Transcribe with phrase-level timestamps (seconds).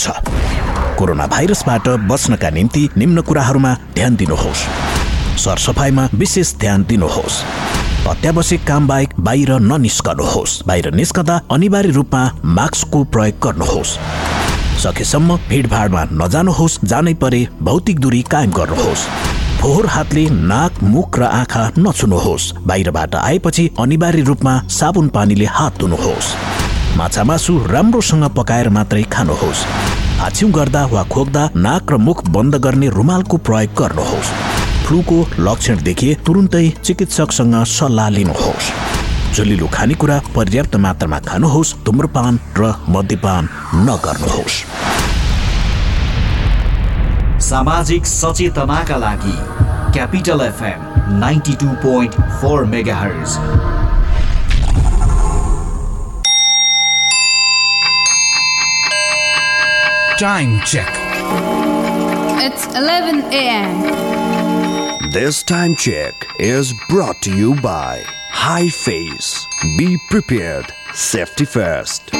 [0.00, 4.66] छ कोरोना भाइरसबाट बच्नका निम्ति निम्न कुराहरूमा ध्यान दिनुहोस्।
[5.40, 7.42] सरसफाइमा विशेष ध्यान दिनुहोस्।
[8.08, 12.22] अत्यावश्यक काम बाहेक बाहिर ननिस्कनुहोस्। बाहिर निस्कँदा अनिवार्य रूपमा
[12.56, 13.96] मास्कको प्रयोग गर्नुहोस्।
[14.82, 19.06] सकेसम्म भिडभाडमा नजानुहोस् जानै परे भौतिक दूरी कायम गर्नुहोस्।
[19.60, 26.34] फोहोर हातले नाक मुख र आँखा नछुनुहोस्। बाहिरबाट आएपछि अनिवार्य रूपमा साबुन पानीले हात धुनुहोस्।
[26.96, 29.64] माछा मासु राम्रोसँग पकाएर मात्रै खानुहोस्।
[30.20, 34.32] हाछ्यौँ गर्दा वा खोक्दा नाक र मुख बन्द गर्ने रुमालको प्रयोग गर्नुहोस्।
[34.84, 38.72] फ्लूको लक्षण देखिए तुरुन्तै चिकित्सकसँग सल्लाह लिनुहोस्।
[39.34, 43.48] झुलिलो खानेकुरा पर्याप्त मात्रामा खानुहोस् धुम्रपान र मद्यपान
[43.86, 44.56] नगर्नुहोस्।
[47.40, 49.36] सामाजिक सचेतनाका लागि
[49.94, 50.80] Capital FM
[51.18, 52.96] ninety two point four mega
[60.20, 60.92] Time check.
[62.44, 65.10] It's 11 a.m.
[65.12, 69.46] This time check is brought to you by High Face.
[69.78, 70.74] Be prepared.
[70.92, 72.10] Safety first.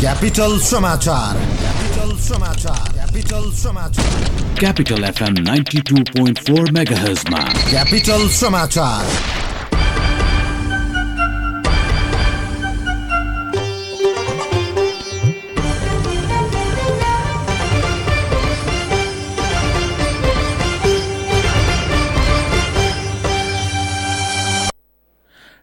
[0.00, 4.12] Capital समाचार क्यापिटल समाचार क्यापिटल समाचार
[4.62, 9.02] Capital FM 92.4 MHz मा Capital समाचार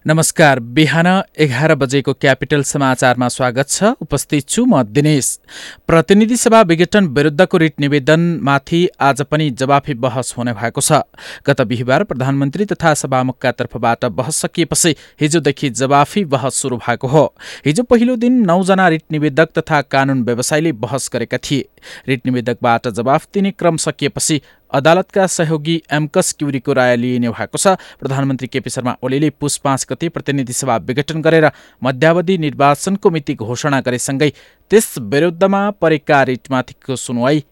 [0.08, 1.08] नमस्कार बिहान
[1.38, 5.40] एघार बजेको capital समाचारमा स्वागत छ। उपस्थित छु म दिनेश।
[5.88, 11.02] प्रतिनिधि सभा विघटन विरुद्धको रिट निवेदनमाथि आज पनि जवाफी बहस हुने भएको छ।
[11.48, 17.26] गत बिहिबार प्रधानमन्त्री तथा सभामुखका तर्फबाट बहस सकिएपछि हिजोदेखि जवाफी बहस शुरू भएको हो।
[17.66, 21.68] हिजो पहिलो दिन नौजना रिट निवेदक तथा कानून व्यवसायीले बहस गरेका थिए।
[22.08, 24.42] रिट निवेदकबाट जवाफ दिने क्रम सकिएपछि
[24.72, 27.68] अदालतका सहयोगी एमकस क्युरीको राय लिइने भएको छ।
[28.00, 31.52] प्रधानमन्त्री केपी शर्मा ओलीले पुस पाँच गते प्रतिनिधि सभा विघटन गरेर
[31.82, 34.30] मध्यावधि निर्वाचनको मिति घोषणा गरेसँगै
[34.72, 37.44] त्यस विरुद्धमा परेका रिटमाथिको सुनवाई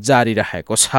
[0.00, 0.96] जारी रहेको छ।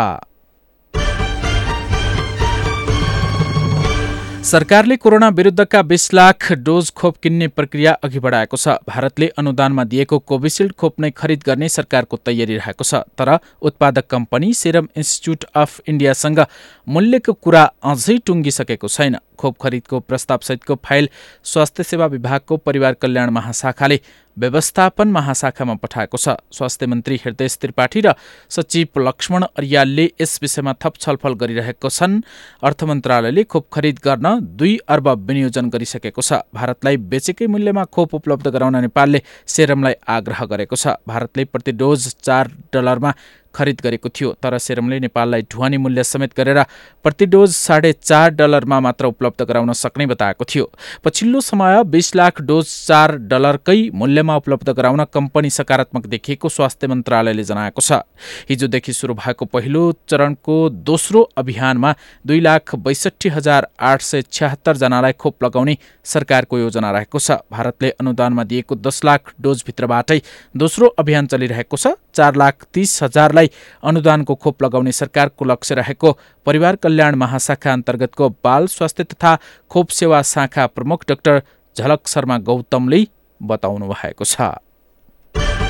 [4.44, 10.20] सरकारले कोरोना विरुद्धका बीस लाख डोज खोप किन्ने प्रक्रिया अघि बढाएको छ। भारतले अनुदानमा दिएको
[10.22, 15.80] कोभिसिल्ड खोप नै खरिद गर्ने सरकारको तयारी रहेको छ। तर उत्पादक कम्पनी सेरम इन्स्टिच्युट अफ
[15.88, 16.46] इन्डियासँग
[16.88, 21.10] मूल्यको कुरा अझै टुङ्गिसकेको छैन। खोप खरिदको प्रस्तावसहितको फाइल
[21.44, 24.00] स्वास्थ्य सेवा विभागको परिवार कल्याण महाशाखाले
[24.38, 28.13] व्यवस्थापन महाशाखामा पठाएको छ। स्वास्थ्य मन्त्री हृदय त्रिपाठी र
[28.49, 32.21] सचिव लक्ष्मण अरियालले यस विषयमा थप छलफल गरिरहेको छन्।
[32.63, 38.47] अर्थ मन्त्रालयले खोप खरिद गर्न दुई अर्ब विनियोजन गरिसकेको छ। भारतलाई बेचेकै मूल्यमा खोप उपलब्ध
[38.47, 43.13] गराउन नेपालले सेरमलाई आग्रह गरेको छ। भारतले प्रति डोज चार डलरमा
[43.56, 46.64] खरिद गरेको थियो तर सेरमले नेपाललाई ढुवानी मूल्य समेत गरेर
[47.06, 50.69] प्रति डोज साढे चार डलरमा मात्र उपलब्ध गराउन सक्ने बताएको थियो।
[51.03, 57.44] पछिल्लो समय बिस लाख डोज चार डलरकै मूल्यमा उपलब्ध गराउन कम्पनी सकारात्मक देखिएको स्वास्थ्य मन्त्रालयले
[57.44, 58.01] जनाएको छ।
[58.50, 61.94] हिजोदेखि सुरु भएको पहिलो चरणको दोस्रो अभियानमा
[62.25, 68.44] दुई लाख बैसठी हजार आठ सय छ्यात्तरजनालाई खोप लगाउने सरकारको योजना रहेको छ। भारतले अनुदानमा
[68.44, 70.22] दिएको दस लाख डोजभित्रबाटै
[70.56, 73.50] दोस्रो अभियान चलिरहेको छ। चार लाख तीस हजारलाई
[73.83, 76.12] अनुदानको खोप लगाउने सरकारको लक्ष्य रहेको
[76.45, 79.38] परिवार कल्याण महाशाखा अन्तर्गतको बाल स्वास्थ्य तथा
[79.71, 81.42] खोप सेवा शाखा प्रमुख डाक्टर
[81.75, 83.06] झलक शर्मा गौतमले
[83.42, 85.62] बताउनु भएको छ।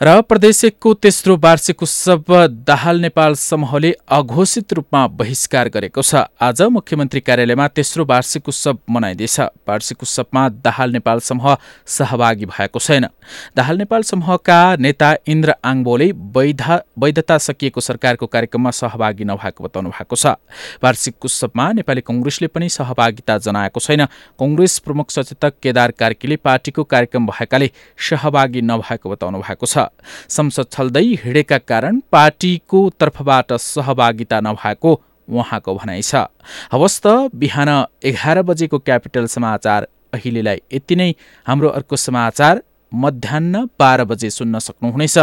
[0.00, 2.24] र प्रदेश एकको तेस्रो वार्षिक उत्सव
[2.66, 9.40] दाहाल नेपाल समूहले अघोषित रूपमा बहिष्कार गरेको छ। आज मुख्यमन्त्री कार्यालयमा तेस्रो वार्षिक उत्सव मनाइँदैछ।
[9.68, 11.56] वार्षिक उत्सवमा दाहाल नेपाल समूह
[11.86, 13.06] सहभागी भएको छैन।
[13.56, 20.16] दाहाल नेपाल समूहका नेता इन्द्र आङबोले वैधा वैधता सकिएको सरकारको कार्यक्रममा सहभागी नभएको बताउनु भएको
[20.16, 20.38] छ।
[20.78, 24.06] वार्षिक उत्सवमा नेपाली कङ्ग्रेसले पनि सहभागिता जनाएको छैन।
[24.38, 29.87] कङ्ग्रेस प्रमुख सचेतक केदार कार्कीले पार्टीको कार्यक्रम भएकाले सहभागी नभएको बताउनु भएको छ।
[30.28, 34.90] संसद छल्दै हिँडेका कारण पार्टीको तर्फबाट सहभागिता नभएको
[35.28, 36.26] उहाँको भनाइ छ।
[36.72, 37.70] हवस् त बिहान
[38.04, 41.10] एघार बजेको क्यापिटल समाचार अहिलेलाई यति नै।
[41.46, 42.62] हाम्रो अर्को समाचार
[42.92, 45.18] मध्याह बाह्र बजे सुन्न सक्नुहुनेछ।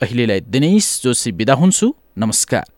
[0.00, 2.77] अहिलेलाई दिनेश जोशी बिदा हुन्छु। नमस्कार।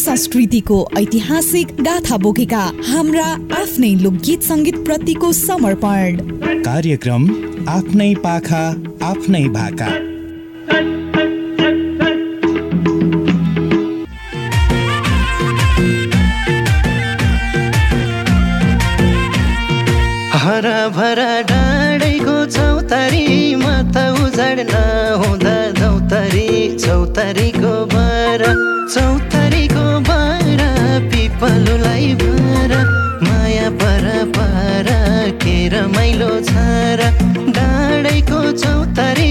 [0.00, 3.26] संस्कृतिको ऐतिहासिक गाथा बोकेका हाम्रा
[3.56, 6.16] आफ्नै लोकगीत सङ्गीत प्रतिको समर्पण।
[6.68, 7.26] कार्यक्रम
[7.68, 8.62] आफ्नै पाखा
[9.08, 9.90] आफ्नै भाका।
[20.44, 25.56] हरा भरा डाँडैको चौतारीमा त उजाड नहुँदा
[26.10, 28.42] दौतारी चौतारीको बर
[28.94, 30.62] चौतारीको बर
[31.12, 32.74] पिपलुलाई भर
[33.26, 34.90] माया पर पर
[35.44, 36.66] के रमाइलो छ
[37.00, 37.10] र
[37.58, 39.29] डाँडैको चौतारीमा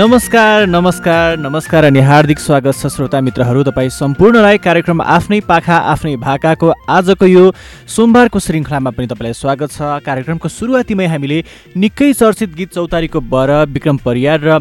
[0.00, 6.14] नमस्कार नमस्कार नमस्कार अनि हार्दिक स्वागत छ श्रोता मित्रहरू। तपाईँ सम्पूर्णलाई कार्यक्रम आफ्नै पाखा आफ्नै
[6.16, 7.44] भाकाको आजको यो
[7.84, 11.42] सोमबारको श्रृङ्खलामा पनि तपाईँलाई स्वागत छ। कार्यक्रमको सुरुवातीमै हामीले
[11.76, 14.58] निकै चर्चित गीत चौतारीको बर विक्रम परियार र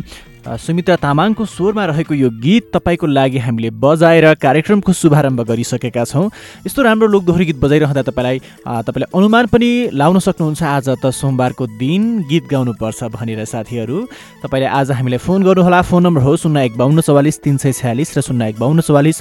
[0.48, 6.30] सुमित्रा तामाङको स्वरमा रहेको यो गीत तपाईँको लागि हामीले बजाएर कार्यक्रमको शुभारम्भ गरिसकेका छौँ।
[6.66, 8.40] यस्तो राम्रो लोकदोहोरी गीत बजाइरहँदा तपाईँलाई
[8.88, 13.98] तपाईँले अनुमान पनि लाउन सक्नुहुन्छ आज त सोमबारको दिन गीत गाउनुपर्छ भनेर साथीहरू।
[14.42, 18.18] तपाईँले आज हामीलाई फोन गर्नुहोला। फोन नम्बर हो शून्य एक बाहन्न चौवालिस तिन सय छ्यालिस
[18.18, 19.18] र शून्य एक बाहन्न चौवालिस।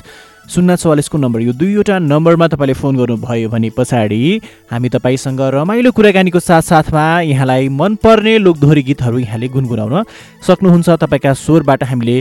[0.49, 4.41] शून्य चौवालिसको नम्बर यो दुईवटा नम्बरमा तपाईँले फोन गर्नुभयो भने पछाडि
[4.73, 9.95] हामी तपाईँसँग रमाइलो कुराकानीको साथसाथमा यहाँलाई मनपर्ने लोकदोहोरी गीतहरू यहाँले गुनगुनाउन
[10.41, 12.17] सक्नुहुन्छ। तपाईँका स्वरबाट हामीले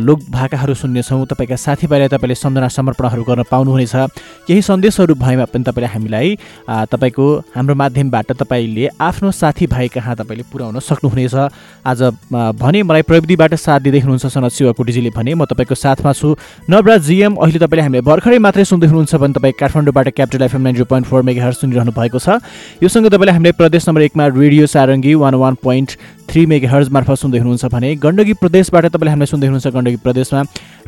[0.00, 3.94] लोक भाकाहरू सुन्नेछौँ। तपाईँका साथीभाइलाई तपाईँले सम्झना समर्पणहरू गर्न पाउनुहुनेछ।
[4.48, 6.28] केही सन्देशहरू भएमा पनि तपाईँले हामीलाई
[6.88, 11.34] तपाईँको हाम्रो माध्यमबाट तपाईँले आफ्नो साथीभाइ कहाँ तपाईँले पुर्याउन सक्नुहुनेछ।
[11.84, 12.00] आज
[12.32, 16.36] भने मलाई प्रविधिबाट साथ दिँदै हुनुहुन्छ सनत शिवकुटीजीले भने म तपाईँको साथमा छु।
[16.70, 20.84] नवराज जिएम अहिले तपाईँले हामीले भर्खरै मात्रै सुन्दै हुनुहुन्छ भने तपाईँ काठमाडौँबाट Capital FM nine
[20.86, 22.38] point four mega सुनिरहनु भएको छ
[22.82, 25.90] योसँग तपाईँले हामीले प्रदेश नम्बर एकमा radio Sarangi one one point
[26.30, 30.42] three mega hertz मार्फत सुन्दै हुनुहुन्छ भने गण्डकी प्रदेशबाट तपाईँले हामीलाई सुन्दै हुनुहुन्छ गण्डकी प्रदेशमा।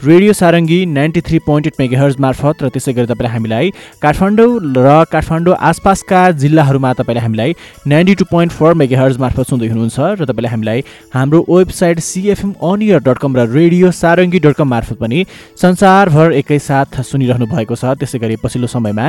[0.05, 3.71] Radio Sarangi ninety three point eight mega hertz मार्फत र त्यसै गरी तपाईँले हामीलाई
[4.03, 7.55] काठमाडौँ र काठमाडौँ आसपासका जिल्लाहरूमा तपाईँले हामीलाई
[7.89, 13.03] ninety two point four megahertz मार्फत सुन्दै हुनुहुन्छ र तपाईँले हामीलाई हाम्रो वेबसाइट सिएफएम अनियर
[13.03, 15.25] डट कम र रेडियो सारङ्गी डट कम मार्फत पनि
[15.59, 19.07] संसारभर एकैसाथ सुनिरहनु भएको छ। त्यसै गरी पछिल्लो समयमा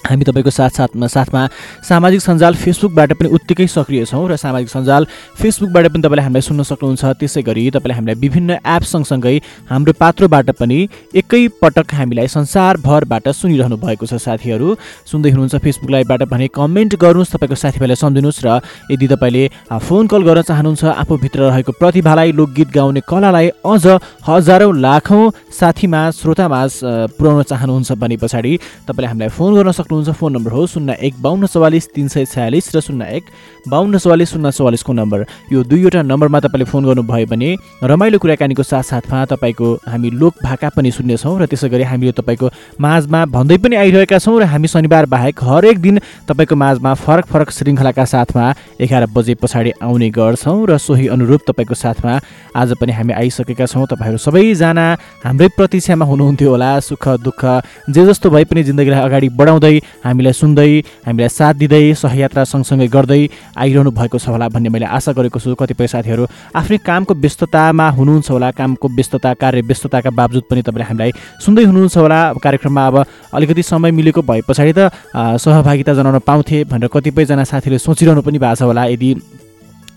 [0.00, 0.70] हामी तपाईँको साथ
[1.08, 1.42] साथमा
[1.88, 5.06] सामाजिक सञ्जाल फेसबुकबाट पनि उत्तिकै सक्रिय छौँ र सामाजिक सञ्जाल
[5.40, 9.36] फेसबुकबाट पनि तपाईँले हामीलाई सुन्न सक्नुहुन्छ। त्यसै गरी तपाईँले हामीलाई विभिन्न एप सँगसँगै
[9.70, 10.78] हाम्रो पात्रोबाट पनि
[11.14, 14.68] एकैपटक हामीलाई संसारभरबाट सुनिरहनु भएको छ। साथीहरू
[15.06, 18.48] सुन्दै हुनुहुन्छ फेसबुक लाइभबाट भने कमेन्ट गर्नुहोस् तपाईँको साथीभाइलाई सम्झिनुहोस् र
[18.90, 19.44] यदि तपाईँले
[19.78, 23.84] फोन कल गर्न चाहनुहुन्छ आफूभित्र रहेको प्रतिभालाई लोकगीत गाउने कलालाई अझ
[24.28, 25.24] हजारौँ लाखौँ
[25.60, 28.52] साथीमा श्रोतामाझ अ, पुर्याउन चाहनुहुन्छ भने पछाडि
[28.88, 32.70] तपाईँले हामीलाई फोन गर्न सक्नुहुन्छ फोन नम्बर हो शून्य एक बाहन्न चौवालिस तिन सय छयालिस
[32.74, 33.24] र शून्य एक
[33.66, 37.50] बाहन्न चौवालिस शून्य चौवालिसको नम्बर। यो दुईवटा नम्बरमा तपाईँले फोन गर्नुभयो भने
[37.82, 43.24] रमाइलो कुराकानीको साथसाथमा तपाईँको हामी लोक भाका पनि सुन्नेछौँ र त्यसै गरी हामीले तपाईँको माझमा
[43.34, 45.98] भन्दै पनि आइरहेका छौँ र हामी शनिबार बाहेक हरेक दिन
[46.30, 48.46] तपाईँको माझमा फरक फरक श्रृङ्खलाका साथमा
[48.78, 52.14] एघार बजे पछाडि आउने गर्छौँ र सोही अनुरूप तपाईँको साथमा
[52.54, 54.86] आज पनि हामी आइसकेका छौँ। तपाईँहरू सबैजना
[55.26, 57.42] हाम्रै प्रतीक्षामा हुनुहुन्थ्यो होला सुख दुःख
[57.90, 60.70] जे जस्तो भए पनि जिन्दगीलाई अगाडि बढाउँदै हामीलाई सुन्दै
[61.06, 63.20] हामीलाई साथ दिँदै सहयात्रा सँगसँगै गर्दै
[63.56, 66.24] आइरहनु भएको छ होला भन्ने मैले आशा गरेको छु। कतिपय साथीहरू
[66.56, 71.12] आफ्नै कामको व्यस्ततामा हुनुहुन्छ होला कामको व्यस्तता कार्य व्यस्तताका बावजुद पनि तपाईँले हामीलाई
[71.44, 72.96] सुन्दै हुनुहुन्छ होला। कार्यक्रममा अब
[73.34, 78.54] अलिकति समय मिलेको भए पछाडि त सहभागिता जनाउन पाउँथे भनेर कतिपयजना साथीले सोचिरहनु पनि भएको
[78.54, 79.10] छ होला। यदि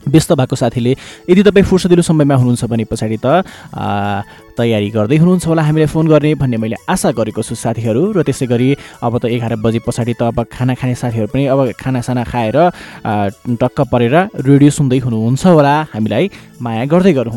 [0.08, 0.92] व्यस्त भएको साथीले
[1.30, 3.44] यदि तपाईँ फुर्सदिलो समयमा हुनुहुन्छ भने पछाडि त
[4.54, 8.46] तयारी गर्दै हुनुहुन्छ होला हामीलाई फोन गर्ने भन्ने मैले आशा गरेको छु साथीहरू। र त्यसै
[8.46, 8.70] गरी
[9.02, 12.58] अब त एघार बजे पछाडि त अब खाना खाने साथीहरू पनि अब खानासाना खाएर
[13.58, 16.30] टक्क परेर रेडियो सुन्दै हुनुहुन्छ होला। हामीलाई
[16.62, 17.34] माया गर्दै गर्नु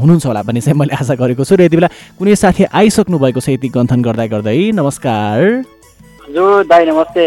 [0.00, 3.40] हुनुहुन्छ होला भन्ने चाहिँ मैले आशा गरेको छु। र यति बेला कुनै साथी आइसक्नु भएको
[3.44, 5.36] छ यति गन्थन गर्दा गर्दै नमस्कार।
[6.24, 7.24] हजुर दाई नमस्ते।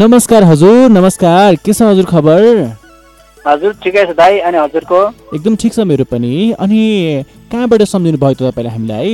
[0.00, 2.79] नमस्कार हजुर नमस्कार। के छ हजुर खबर?
[3.46, 5.00] हजुर ठिकै छ दाई। अनि हजुरको?
[5.34, 6.80] एकदम ठिक छ मेरो पनि। अनि
[7.52, 9.10] कहाँबाट सम्झिनु भयो त तपाईँले हामीलाई?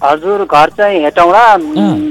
[0.00, 1.44] हजुर घर चाहिँ हेटौँडा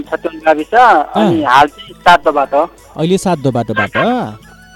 [0.09, 2.61] छत्तिवन गाविस। अनि हाल चाहिँ सातो बाटो।
[2.97, 3.97] अहिले सातो बाटोबाट?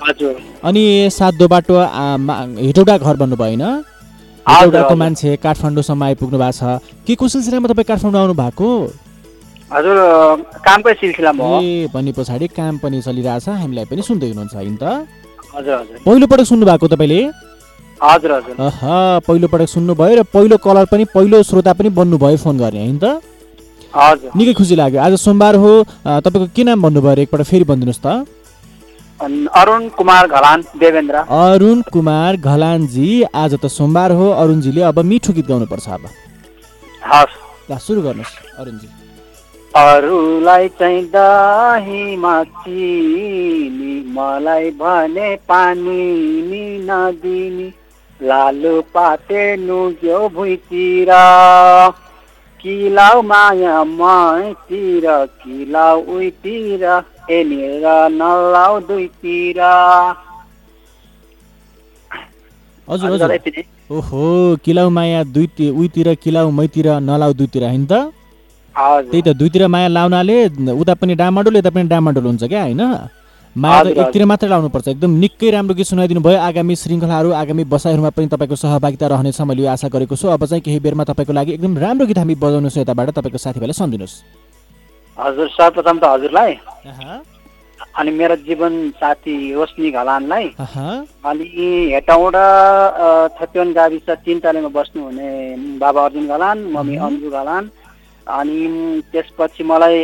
[0.04, 0.36] हजुर।
[0.68, 0.84] अनि
[1.14, 1.74] सातो बाटो
[2.60, 3.66] हेटौडा घर भन्नुभयो होइन
[4.46, 8.70] हेटौडाको। मान्छे काठमाडौँसम्म आइपुग्नु भएको छ। के को सिलसिलामा तपाईँ काठमाडौँ आउनु भएको
[9.74, 9.98] हजुर
[10.62, 14.86] कामकै सिलसिलामा ए भने पछाडि काम पनि चलिरहेछ। हामीलाई पनि सुन्दै हुनुहुन्छ होइन त।
[15.54, 17.22] पहिलोपटक सुन्नु भएको तपाईँले?
[18.02, 18.82] हजुर हजुर। अह
[19.28, 23.22] पहिलोपटक सुन्नुभयो र पहिलो कलर पनि पहिलो श्रोता पनि बन्नुभयो फोन गर्ने होइन त?
[23.94, 25.72] हजुर। निकै खुसी लाग्यो। आज सोमबार हो।
[26.26, 28.26] तपाईँको के नाम भन्नुभयो एकपल्ट फेरि भनिदिनुहोस् त?
[29.54, 35.48] अरुण कुमार घलान देवेन्द्र। अरुण कुमार घलानजी आज त सोमबार हो। अरुणजीले अब मिठो गीत
[35.48, 36.04] गाउनुपर्छ अब।
[37.86, 38.88] सुरु गर्नुहोस् अरुणजी।
[39.76, 46.04] अरूलाई चाहिँ दहीमा चिनी मलाई भने पानी
[46.50, 47.68] नि नदिनी।
[48.20, 51.10] लालु पाते नुग्यो भुइँतिर
[52.60, 55.06] किलाउ माया मैतिर
[55.42, 56.84] किलाउ उइतिर
[57.32, 59.60] एनिर नलाउ दुईतिर
[62.88, 63.64] हजुर हजुर।
[63.98, 64.24] ओहो
[64.66, 68.12] किलाउ माया दुई उहीतिर किलाउ मैतिर नलाउ दुईतिर होइन त?
[68.76, 70.38] त्यही त दुईतिर माया लाउनाले
[70.82, 72.82] उता पनि डामाडोल यता पनि डामाडोल हुन्छ क्या होइन?
[73.56, 78.10] माया त एकतिर मात्रै लाउनुपर्छ। एकदम निकै राम्रो गीत सुनाइदिनु भयो। आगामी श्रृङ्खलाहरू आगामी बसाइहरूमा
[78.18, 81.52] पनि तपाईँको सहभागिता रहनेछ मैले यो आशा गरेको छु। अब चाहिँ केही बेरमा तपाईँको लागि
[81.54, 84.16] एकदम राम्रो गीत हामी बजाउनेछौँ यताबाट। तपाईँको साथीभाइलाई सम्झिनुहोस्।
[85.18, 86.54] हजुर सर्वप्रथम त हजुरलाई।
[87.94, 90.46] अनि मेरो जीवन साथी रोशनी घलानलाई।
[91.30, 91.46] अनि
[91.94, 92.46] हेटौँडा
[92.90, 95.30] अ, छत्तिवन गाविस तिनतलेमा बस्नुहुने
[95.78, 97.70] बाबा अर्जुन घलान मम्मी अन्जु घलान।
[98.28, 100.04] अनि त्यसपछि मलाई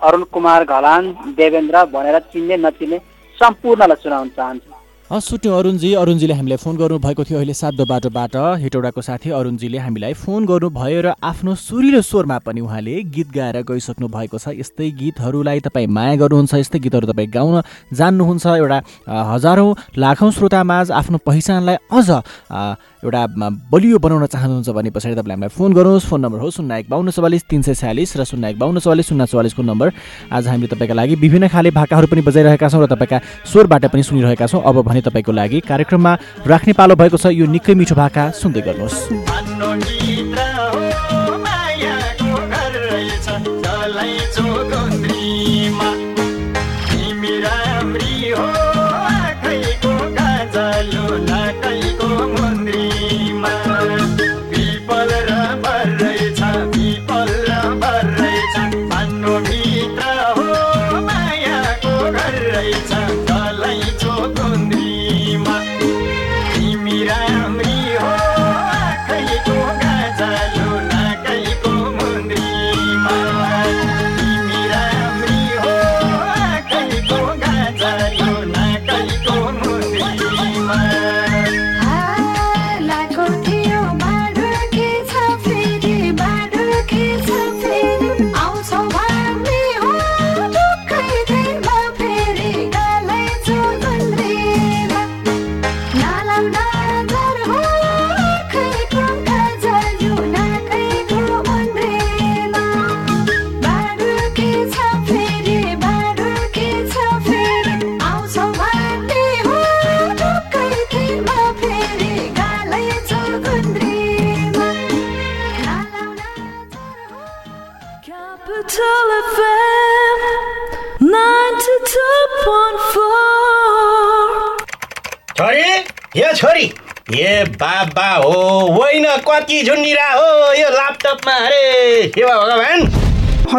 [0.00, 1.02] अरुण कुमार घलान
[1.36, 2.98] देवेन्द्र भनेर चिन्ने नचिन्ने
[3.38, 4.68] सम्पूर्णलाई सुनाउन चाहन्छु।
[5.10, 10.46] सुट्यौँ अरुणजी। अरुणजीले हामीलाई फोन गर्नुभएको थियो अहिले सातो बाटोबाट। हेटौडाको साथी अरुणजीले हामीलाई फोन
[10.46, 15.90] गर्नुभयो र आफ्नो सुरिलो स्वरमा पनि उहाँले गीत गाएर गइसक्नु भएको छ। यस्तै गीतहरूलाई तपाईँ
[15.90, 18.78] माया गर्नुहुन्छ यस्तै गीतहरू तपाईँ गाउन जान्नुहुन्छ। एउटा
[19.34, 22.08] हजारौँ लाखौँ श्रोतामाझ आफ्नो पहिचानलाई अझ
[23.00, 23.26] एउटा
[23.72, 27.10] बलियो बनाउन चाहनुहुन्छ भने पछाडि तपाईँले हामीलाई फोन गर्नुहोस्। फोन नम्बर हो शून्य एक बाहन्न
[27.10, 29.88] चौवालिस तिन सय छयालिस र शून्य एक बाहन्न चौवालिस शून्य चौवालिसको नम्बर।
[30.28, 34.46] आज हामीले तपाईँका लागि विभिन्न खाले भाकाहरू पनि बजाइरहेका छौँ र तपाईँका स्वरबाट पनि सुनिरहेका
[34.46, 36.12] छौँ। अब भने तपाईँको लागि कार्यक्रममा
[36.44, 39.99] राख्ने पालो भएको छ। यो निकै मिठो भाका सुन्दै गर्नुहोस्।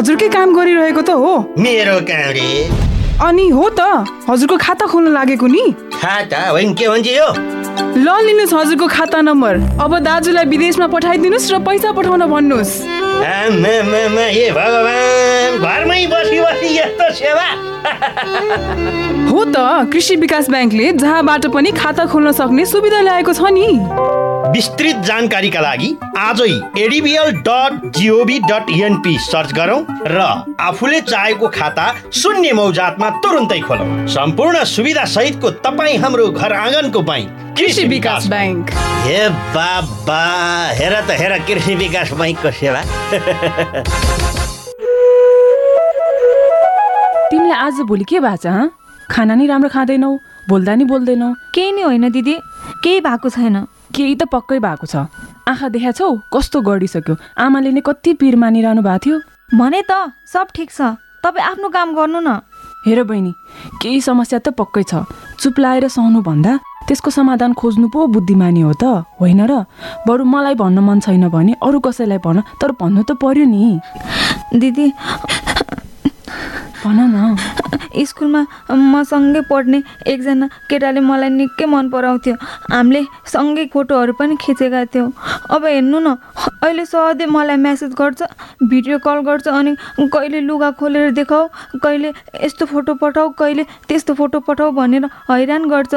[0.02, 2.50] हजुरकै काम गरिरहेको त हो। मेरो काम रे
[3.22, 3.82] अनि हो त
[4.26, 5.62] हजुरको खाता खोल्न लागेको नि?
[5.94, 6.40] खाता?
[6.50, 7.28] होइन के भन्छ यो?
[8.02, 12.74] ल लिनुहोस् हजुरको खाता नम्बर। अब दाजुलाई विदेशमा पठाइदिनुहोस् र पैसा पठाउन भन्नुहोस्।
[13.22, 17.48] ए भगवान् घरमै बसी बसी यस्तो सेवा।
[19.30, 23.70] हो त कृषि विकास ब्याङ्कले जहाँबाट पनि खाता खोल्न सक्ने सुविधा ल्याएको छ नि।
[24.52, 30.20] विस्तृत जानकारीका लागि आजै ADBL dot G O V dot NP search गरौँ र
[30.60, 37.56] आफूले चाहेको खाता शून्य मौजातमा तुरुन्तै खोलौँ। सम्पूर्ण सुविधा सहितको तपाईँ हाम्रो घर आँगनको बैङ्क
[37.58, 38.70] कृषि विकास ब्याङ्क
[39.08, 39.22] हे
[39.56, 40.22] बाबा
[40.80, 42.82] हेर त हेर कृषि विकास बैङ्कको सेवा।
[47.32, 48.70] तिमीलाई आज भोलि के भएको छ हँ?
[49.12, 50.12] खाना नि राम्रो खाँदैनौ
[50.50, 52.36] बोल्दा नि बोल्दैनौ। केही नै होइन दिदी
[52.84, 53.58] केही भएको छैन।
[53.96, 54.96] केही त पक्कै भएको छ।
[55.48, 59.18] आँखा देखा छौ कस्तो गढिसक्यो आमाले नै कति पिर मानिरहनु भएको थियो?
[59.60, 62.30] भने त सब ठिक छ। तपाईँ आफ्नो काम गर्नु न।
[62.88, 63.32] हेर बहिनी
[63.82, 65.06] केही समस्या त पक्कै छ।
[65.38, 69.66] चुप लाएर सहनु भन्दा त्यसको समाधान खोज्नु पो बुद्धिमानी हो त होइन र?
[70.08, 73.80] बरु मलाई भन्न मन छैन भने अरू कसैलाई भन तर भन्नु त पर्यो नि।
[74.58, 74.88] दिदी
[76.84, 77.36] भन न।
[78.10, 78.42] स्कुलमा
[78.72, 82.36] मसँगै पढ्ने एकजना केटाले मलाई निकै मन पराउँथ्यो।
[82.72, 85.12] हामीले सँगै फोटोहरू पनि खिचेका थियौँ।
[85.52, 86.16] अब हेर्नु न
[86.64, 88.22] अहिले सधैँ मलाई म्यासेज गर्छ
[88.64, 91.48] भिडियो कल गर्छ अनि कहिले लुगा खोलेर देखाऊ
[91.84, 92.10] कहिले
[92.44, 95.94] यस्तो फोटो पठाऊ कहिले त्यस्तो फोटो पठाऊ भनेर हैरान गर्छ।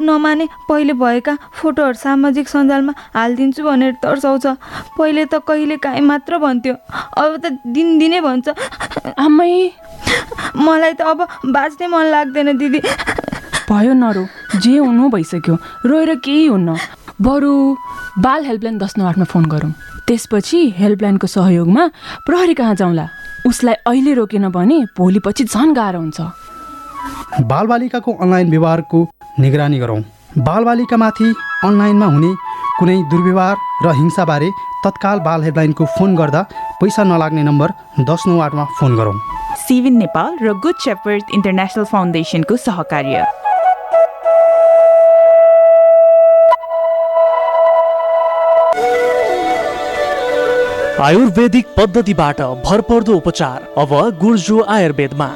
[0.00, 4.46] नमाने पहिले भएका फोटोहरू सामाजिक सञ्जालमा हालिदिन्छु भनेर तर्साउँछ।
[4.98, 6.74] पहिले त कहिले काहीँ मात्र भन्थ्यो
[7.20, 8.48] अब त दिनदिनै भन्छ।
[9.20, 9.59] आमै
[10.64, 11.18] मलाई त अब
[11.54, 12.80] बाँच्नै मन लाग्दैन दिदी।
[13.70, 14.24] भयो नरो
[14.58, 15.54] जे हुनु भइसक्यो।
[15.86, 16.76] रोएर केही हुन्न।
[17.22, 17.52] बरु
[18.18, 19.72] बाल हेल्पलाइन दस नौ आठमा फोन गरौँ।
[20.06, 21.86] त्यसपछि हेल्पलाइनको सहयोगमा
[22.26, 23.06] प्रहरी कहाँ जाउँला?
[23.46, 26.20] उसलाई अहिले रोकेन भने भोलिपछि झन् गाह्रो हुन्छ।
[27.46, 28.98] बालबालिकाको अनलाइन व्यवहारको
[29.40, 30.00] निगरानी गरौँ।
[30.38, 31.28] बालबालिकामाथि
[31.64, 32.30] अनलाइनमा हुने
[32.78, 34.48] कुनै दुर्व्यवहार र हिंसाबारे
[34.84, 36.42] तत्काल बाल हेल्पलाइनको फोन गर्दा
[36.80, 37.68] पैसा नलाग्ने नम्बर
[38.10, 39.39] दस नौ आठमा फोन गरौँ।
[39.70, 43.18] सिभिन नेपाल र गुड शेपर्ड इन्टरनेसनल फाउन्डेसनको सहकार्य।
[51.02, 55.28] आयुर्वेदिक पद्धतिबाट भरपर्दो उपचार अब गुर्जो आयुर्वेदमा।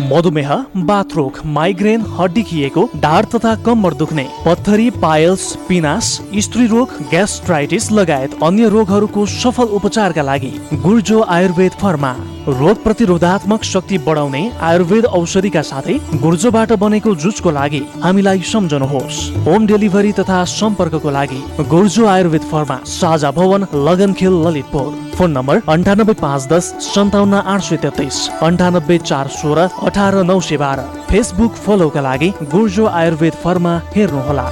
[0.00, 0.52] मधुमेह
[0.86, 8.38] बाथरोग माइग्रेन हड्डी खिएको ढाड तथा कम्मर दुख्ने पत्थरी पायल्स पिनास स्त्री रोग ग्यास्ट्राइटिस लगायत
[8.44, 12.14] अन्य रोगहरूको सफल उपचारका लागि गुर्जो आयुर्वेद फर्मा।
[12.50, 20.12] रोग प्रतिरोधात्मक शक्ति बढाउने आयुर्वेद औषधिका साथै गुर्जोबाट बनेको जुसको लागि हामीलाई सम्झनुहोस्। होम डेलिभरी
[20.12, 26.66] तथा सम्पर्कको लागि गुर्जो आयुर्वेद फर्मा साझा भवन लगनखेल ललितपुर। फोन नम्बर अन्ठानब्बे पाँच दस
[26.82, 32.86] सन्ताउन्न आठ सय तेत्तिस अन्ठानब्बे चार सोह्र अठार नौ सय बाह्र। फेसबुक फलोका लागि गुर्जो
[33.00, 34.46] आयुर्वेद फर्मा हेर्नुहोला।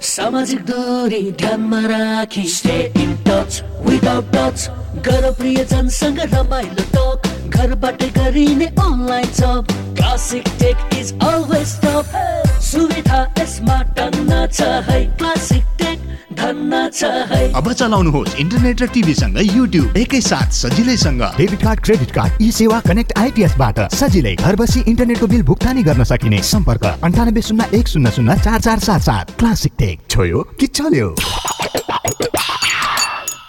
[0.00, 4.56] सामाजिक दूरी ध्यानमा राखी स्टे इन टच विदाउट
[5.04, 12.16] गर प्रियजनसँग रमाइलो टक घरबाटै गरिने online job classic tech is always top
[12.70, 16.03] सुविधा यसमा टन्न छ है क्लासिक टेक
[16.34, 23.18] अब चलाउनुहोस् इन्टरनेट र टिभीसँग युट्युब एकैसाथ सजिलैसँग। Debit card credit card e Sewa connect
[23.18, 28.36] आइपिएसबाट सजिलै घर बसी इन्टरनेटको बिल भुक्तानी गर्न सकिने सम्पर्क। अन्ठानब्बे शून्य एक शून्य शून्य
[28.44, 30.00] चार चार सात सात। Classic tech.
[30.10, 31.08] छोयो कि चल्यो?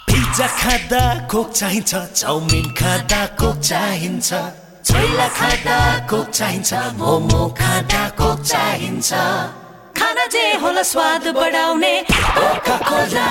[0.06, 4.30] पिज्जा खाँदा कोक चाहिन्छ चाउमिन खाँदा कोक चाहिन्छ।
[4.86, 5.78] छोइला खाँदा
[6.10, 9.10] कोक चाहिन्छ मोमो खाँदा कोक चाहिन्छ।
[9.98, 13.26] खाना जे होला स्वाद बढाउने। कोका कोला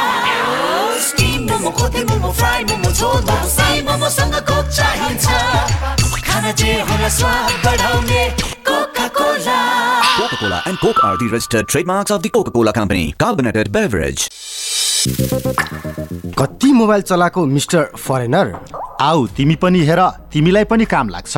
[1.08, 5.26] स्टिम मोमो खोते मोमो फ्राई मोमो झोल मोमो साई मोमोसँग कोक चाहिन्छ।
[6.28, 8.24] खाना जे होला स्वाद बढाउने
[8.70, 9.60] Coca Cola
[10.16, 13.14] Coca-Cola and Coke are the registered trademarks of the Coca-Cola Company.
[13.20, 14.30] Carbonated beverage.
[16.40, 18.54] कति मोबाइल चलाएको मिस्टर फरेनर?
[19.02, 20.02] आऊ तिमी पनि हेर
[20.34, 21.38] तिमीलाई पनि काम लाग्छ।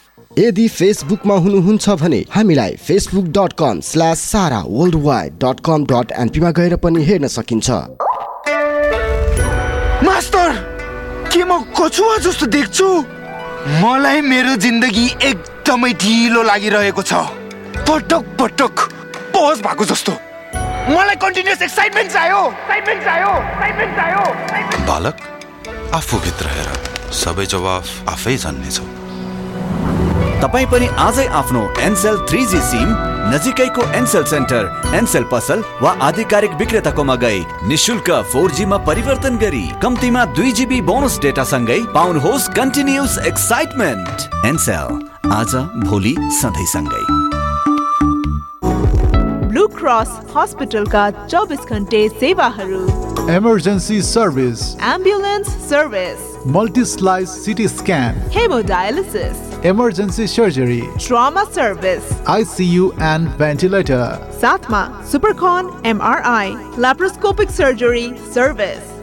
[0.39, 6.11] यदि फेसबुकमा हुनुहुन्छ भने हामीलाई Facebook dot com slash Sara world wide dot com dot
[6.19, 7.69] एनपीमा गएर पनि हेर्न सकिन्छ।
[10.07, 10.53] मास्टर
[11.33, 12.87] के म कछुवा जस्तो देख्छु?
[13.83, 17.13] मलाई मेरो जिन्दगी एकदमै ढिलो लागिरहेको छ।
[17.89, 18.87] पटक पटक
[19.35, 20.13] पज भएको जस्तो।
[20.95, 25.15] मलाई कन्टिन्युस एक्साइटमेन्ट चाहियो। एक्साइटमेन्ट चाहियो। एक्साइटमेन्ट चाहियो। बालक
[25.93, 26.73] आफूभित्र हेर।
[27.21, 29.00] सबै जवाफ आफै जान्नेछौ।
[30.41, 32.89] तपाईँ पनि आजै आफ्नो एनसेल थ्री जी सिम
[33.31, 40.25] नजिकैको एनसेल सेन्टर एनसेल पसल वा आधिकारिक विक्रेताकोमा गई। निशुल्क फोर जीमा परिवर्तन गरी कम्तीमा
[40.37, 44.89] दुई जिबी बोनस डेटा सँगै पाउनुहोस् कन्टिन्युस एक्साइटमेन्ट एनसेल
[45.33, 47.05] आज भोलि सधैँ सँगै
[49.51, 52.83] ब्लू क्रस हस्पिटलका चौबिस घन्टे सेवाहरू।
[53.31, 64.17] Emergency service, ambulance service multi-slice CT scan, hemodialysis, emergency surgery, trauma service, ICU and ventilator,
[64.31, 68.90] SATMA, Supercon, MRI, laparoscopic surgery service.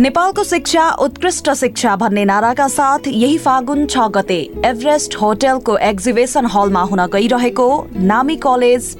[0.00, 6.82] नेपालको शिक्षा उत्कृष्ट शिक्षा भन्ने नाराका साथ यही फागुन छ गते एभरेस्ट होटलको एक्जिबिसन हलमा
[6.90, 7.68] हुन गइरहेको
[8.04, 8.94] नामी college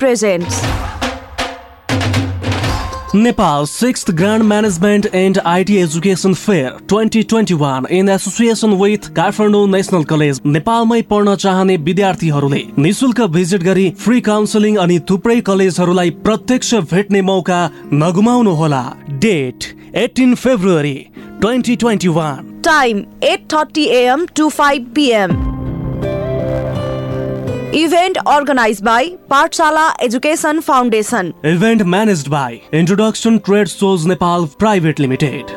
[3.08, 10.04] presents Nepal 6th Grand Management and IT Education Fair 2021 in association with Kathmandu national
[10.04, 17.22] college नेपालमै पढ्न चाहने विद्यार्थीहरूले निशुल्क भिजिट गरी फ्री काउन्सिलिङ अनि थुप्रै कलेजहरूलाई प्रत्यक्ष भेट्ने
[17.22, 17.60] मौका
[17.94, 19.64] नगुमाउनुहोला। Date
[20.04, 20.96] eighteen February
[21.40, 25.57] twenty twenty one time eight thirty AM to five PM
[27.74, 35.56] event organize by Pathshala education foundation event managed by introduction trade shows Nepal private limited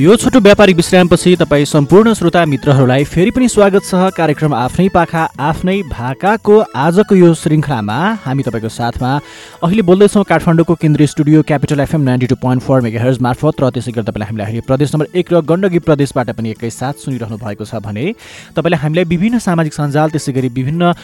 [0.00, 5.22] यो छोटो व्यापारिक विश्रामपछि तपाईँ सम्पूर्ण श्रोता मित्रहरूलाई फेरि पनि स्वागत छ कार्यक्रम आफ्नै पाखा
[5.38, 9.10] आफ्नै भाकाको आजको यो श्रृङ्खलामा। हामी तपाईँको साथमा
[9.60, 13.92] अहिले बोल्दैछौँ काठमाडौँको केन्द्रीय studio Capital FM ninety two point four mega मार्फत र त्यसै
[13.92, 17.84] गरी तपाईँलाई हामीलाई अहिले प्रदेश नम्बर एक र गण्डकी प्रदेशबाट पनि एकैसाथ सुनिरहनु भएको छ
[17.84, 18.06] भने
[18.56, 20.94] तपाईँले हामीलाई विभिन्न सामाजिक सञ्जाल त्यसै गरी विभिन्न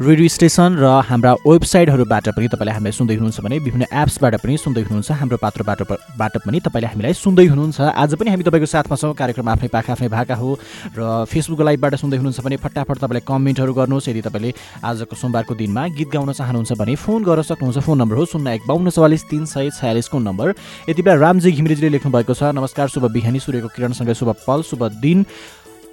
[0.00, 4.88] रेडियो स्टेसन र हाम्रा वेबसाइटहरूबाट पनि तपाईँले हामीलाई सुन्दै हुनुहुन्छ भने विभिन्न एप्सबाट पनि सुन्दै
[4.88, 5.80] हुनुहुन्छ हाम्रो पात्रबाट
[6.16, 9.92] बाट पनि तपाईँले हामीलाई सुन्दै हुनुहुन्छ। आज पनि हामी तपाईँको साथमा छौँ। कार्यक्रम आफ्नै पाखा
[9.92, 10.58] आफ्नै भाका हो
[10.96, 14.50] र फेसबुक लाइभबाट सुन्दै हुनुहुन्छ भने फटाफट तपाईँले कमेन्टहरू गर्नुहोस्। यदि तपाईँले
[14.84, 18.62] आजको सोमबारको दिनमा गीत गाउन चाहनुहुन्छ भने फोन गर्न सक्नुहुन्छ। फोन नम्बर हो शून्य एक
[18.66, 20.48] बाहन्न चौवालिस तिन सय छयालिसको नम्बर।
[20.88, 24.82] यति बेला रामजी घिमिरेजीले लेख्नु भएको छ नमस्कार शुभ बिहानी सूर्यको किरणसँगै शुभ पल शुभ
[25.00, 25.24] दिन।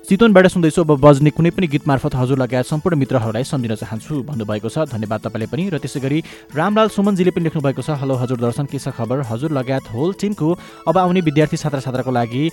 [0.08, 4.70] चितवनबाट सुन्दैछु। अब बज्ने कुनै पनि गीत मार्फत हजुर लगायत सम्पूर्ण मित्रहरूलाई सम्झिन चाहन्छु। भन्नुभएको
[4.72, 6.24] छ। धन्यवाद तपाईँले पनि। र त्यसै गरी
[6.56, 9.28] रामलाल सुमनजीले पनि लेख्नु भएको छ। हेलो हजुर दर्शन के छ खबर?
[9.28, 10.48] हजुर लगायत होल टिमको
[10.88, 12.43] अब आउने विद्यार्थी छात्र छात्राको लागि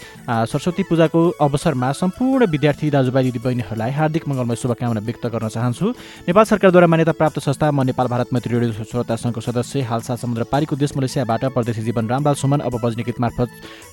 [0.51, 5.87] सरस्वती पूजाको अवसरमा सम्पूर्ण विद्यार्थी दाजुभाइ दिदीबहिनीहरूलाई हार्दिक मङ्गलमय शुभकामना व्यक्त गर्न चाहन्छु।
[6.27, 10.43] नेपाल सरकारद्वारा मान्यता प्राप्त संस्था म नेपाल भारत मैत्री रेडियो श्रोता सङ्घको सदस्य हालसा समुद्र
[10.51, 13.49] पारीको देश मलेसियाबाट परदेशी जीवन रामलाल सुमन। अब बज्ने गीत मार्फत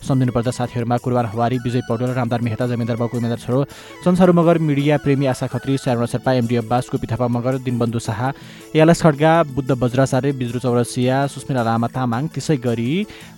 [0.09, 3.50] सम्झिनुपर्दा साथीहरूमा कुरबान हवारी विजय पौडेल रामदार मेहता जमिनदार बाबु उमेदवार
[4.05, 8.21] संसार मगर मिडिया प्रेमी आशा खत्री श्यारण शेर्पा एमडी अब्बास गोपी थापा मगर दिनबन्धु शाह
[8.75, 12.91] यालस खड्गा बुद्ध बज्राचार्य बिज्रु चौरसिया सुस्मिना लामा तामाङ त्यसै गरी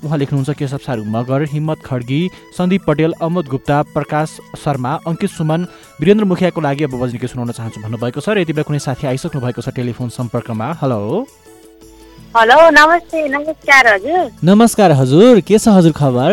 [0.06, 2.22] उहाँ लेख्नुहुन्छ केशव सारू मगर हिम्मत खड्गी
[2.58, 5.68] सन्दीप पटेल अमोद गुप्ता प्रकाश शर्मा अङ्कित सुमन
[6.02, 9.42] वीरेन्द्र मुखियाको लागि अब बज्ने सुनाउन चाहन्छु भन्नुभएको छ र यति बेला कुनै साथी आइसक्नु
[9.42, 10.68] भएको छ टेलिफोन सम्पर्कमा?
[10.82, 11.02] हेलो?
[12.36, 16.32] हेलो नमस्ते नमस्कार हजुर। नमस्कार हजुर के छ हजुर खबर?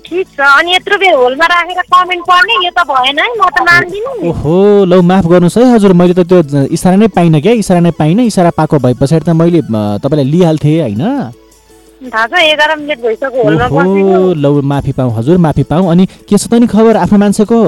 [0.00, 3.58] ठिक छ। अनि यत्रो बेर होलमा राखेर कमेन्ट पढ्ने यो त भएन है म त
[3.68, 4.54] मान्दिनँ ओहो
[4.90, 6.38] लौ माफ गर्नुहोस् है हजुर मैले त त्यो
[6.74, 9.60] इसारा नै पाइनँ क्या इसारा नै पाइनँ इसारा पाएको भए पछाडि त मैले
[10.02, 11.02] तपाईँलाई लिइहाल्थेँ होइन।
[14.44, 17.60] लौ माफी पाऊँ हजुर माफी पाऊँ। अनि के छ त नि खबर आफ्नो मान्छेको?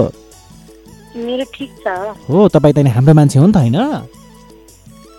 [1.17, 1.89] मेरो ठिक छ।
[2.29, 3.79] हो तपाईँ त नि हाम्रो मान्छे हो नि त होइन।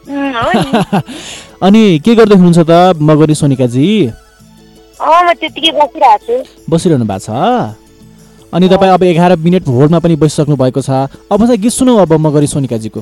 [1.68, 3.88] अनि के गर्दै हुनुहुन्छ त मगरी सोनिकाजी?
[6.70, 7.30] बसिरहनु भएको छ?
[8.54, 10.90] अनि तपाईँ अब एघार मिनट होल्डमा पनि बसिसक्नु भएको छ।
[11.32, 13.00] अब चाहिँ गीत सुनौ अब मगरी सोनिकाजीको।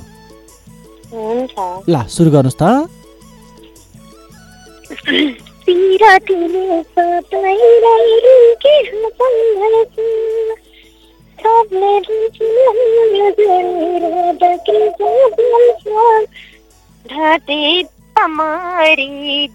[1.14, 2.90] हुन्छ। ला सुरु गर्नुहोस् त।
[17.06, 19.48] ढाँटे तमारी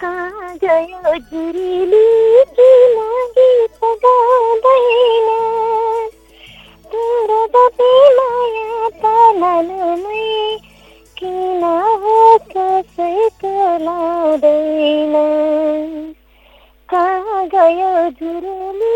[0.00, 5.28] कहाँ गयो जुरेली के लागि त गाउँदैन
[6.92, 10.58] तेरो जति माया त मनमै
[11.18, 11.64] किन
[12.02, 12.18] हो
[12.52, 13.54] कसैको
[13.84, 15.14] लाउँदैन
[16.88, 18.94] कहाँ गयो जुरेली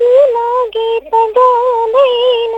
[0.00, 2.56] के लागि त गाउँदैन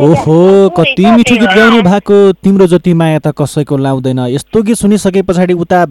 [0.00, 0.36] ओहो
[0.76, 5.54] कति मिठो गीत गाउनु भएको तिम्रो जति माया त कसैको लाउँदैन। यस्तो गीत सुनिसके पछाडि
[5.54, 5.84] उता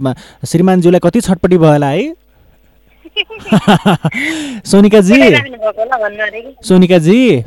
[0.46, 2.14] श्रीमानज्यूलाई कति छटपट्टि भयो होला है?
[4.66, 5.20] सोनिकाजी?
[6.64, 7.44] सोनिकाजी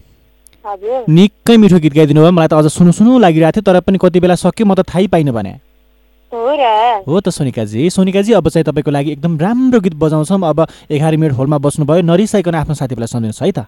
[1.09, 4.21] निकै मिठो गीत गाइदिनु भयो। मलाई त अझ सुनु सुनु लागिरहेको थियो तर पनि कति
[4.21, 5.53] बेला सक्यो म त थाहै पाइनँ भने।
[7.09, 11.33] हो त सोनिकाजी। सोनिकाजी अब चाहिँ तपाईँको लागि एकदम राम्रो गीत बजाउँछौँ। अब एघार मिनट
[11.33, 13.67] होलमा बस्नुभयो। नरिसाइकन आफ्नो साथीलाई सम्झिनुहोस् है त।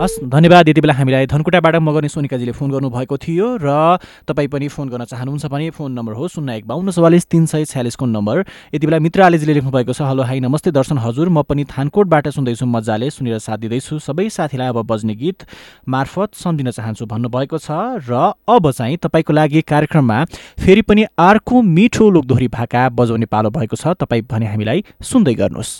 [0.00, 4.88] हस् धन्यवाद यति बेला हामीलाई धनकुटाबाट मगर्ने सोनिकाजीले फोन गर्नुभएको थियो र तपाईँ पनि फोन
[4.88, 8.44] गर्न चाहनुहुन्छ भने फोन नम्बर हो शून्य एक बाहन्न चौवालिस तिन सय छ्यालिसको नम्बर।
[8.74, 12.66] यति बेला मित्र आलेजीले लेख्नुभएको छ हेलो हाई नमस्ते दर्शन हजुर म पनि थानकोटबाट सुन्दैछु
[12.66, 15.44] मजाले सुनेर साथ दिँदैछु। सबै साथीलाई अब बज्ने गीत
[15.88, 20.24] मार्फत सम्झिन चाहन्छु भन्नुभएको छ र अब चाहिँ तपाईँको लागि कार्यक्रममा
[20.64, 25.72] फेरि पनि अर्को मिठो लोकदोहोरी भाका बजाउने पालो भएको छ। तपाईँ भने हामीलाई सुन्दै गर्नुहोस्।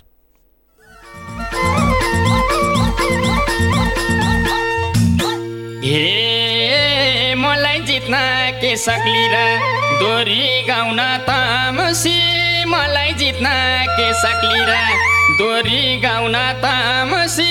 [5.89, 8.17] हे मलाई जित्न
[8.61, 9.23] के सक्ली
[10.01, 10.99] दोरी गाउन
[11.29, 12.19] तामसी
[12.73, 13.53] मलाई जित्न
[13.97, 14.61] के सक्ली
[15.39, 17.49] दोरी गाउन तामसी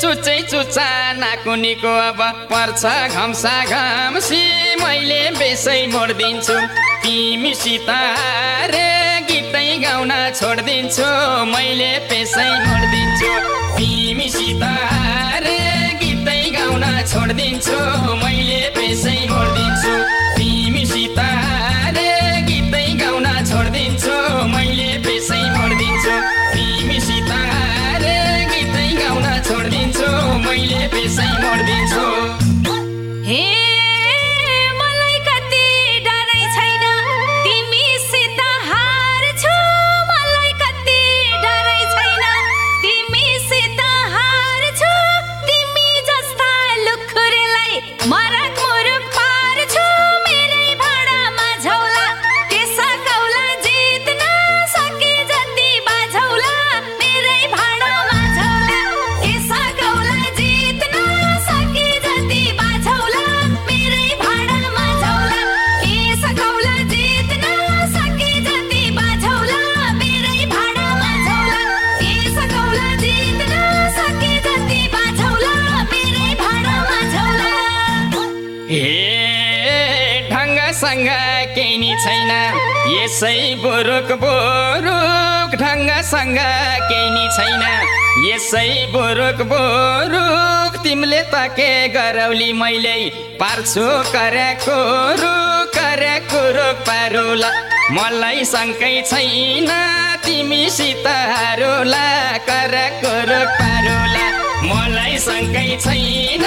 [0.00, 0.88] चुच्चै चुच्चा
[1.20, 2.20] नाकुनीको अब
[2.50, 2.82] पर्छ
[3.14, 4.42] घम्सा घम्सी
[4.82, 6.58] मैले बेसै मोडिदिन्छु।
[7.06, 7.90] तिमीसित
[8.74, 8.90] रे
[9.30, 11.08] गीतै गाउन छोडिदिन्छु
[11.54, 13.32] मैले पेसै मोडिदिन्छु।
[13.78, 15.05] तिमीसित रे
[16.76, 17.76] गाउन छोडिदिन्छु
[18.20, 20.15] मैले पेसै मोडिदिन्छु।
[86.06, 86.38] ढङ्गसँग
[86.88, 87.62] केही नि छैन।
[88.30, 92.94] यसै बुरुक बुरुक तिमीले त के गरौली मैले?
[93.40, 95.34] पार्छु करे कुरु
[95.74, 97.50] करे कुरु पारुला।
[97.90, 99.70] मलाई शङ्कै छैन
[100.22, 102.06] तिमीसित हारुला
[102.48, 104.26] करे कुरु पारुला।
[104.70, 106.44] मलाई शङ्कै छैन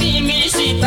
[0.00, 0.84] तिमीसित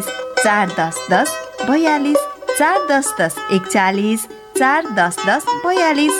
[0.00, 1.28] एकचालिस चार दस दस
[1.68, 2.16] बयालिस
[2.58, 4.26] चार दस दस एकचालिस
[4.58, 6.12] चार दस दस बयालिस।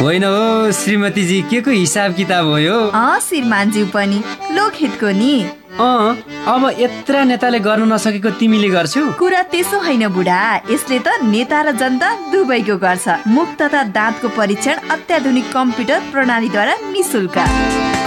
[0.00, 2.78] होइन हो श्रीमतीजी के को हिसाब किताब हो यो?
[2.94, 4.22] अँ श्रीमानज्यू पनि
[4.52, 5.34] लोकहितको नि।
[5.80, 6.16] अँ
[6.48, 9.04] अब यत्र नेताले गर्न नसकेको तिमीले गर्छौ?
[9.18, 14.76] कुरा त्यसो होइन बुढा यसले त नेता र जनता दुवैको गर्छ। मुख तथा दाँतको परीक्षण
[14.90, 17.38] अत्याधुनिक कम्प्युटर प्रणालीद्वारा निशुल्क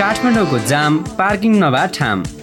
[0.01, 2.23] काठमाडौँको जाम पार्किङ नभए ठाम।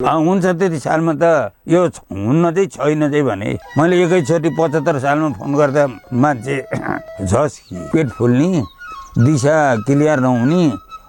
[0.00, 5.54] हुन्छ त्यति सालमा त यो हुन्न चाहिँ छैन चाहिँ भने मैले एकैचोटि पचहत्तर सालमा फोन
[5.54, 5.86] गर्दा
[6.16, 6.56] मान्छे
[7.28, 7.56] झस्
[7.92, 8.62] पेट फुल्ने
[9.20, 10.62] दिशा क्लियर नहुने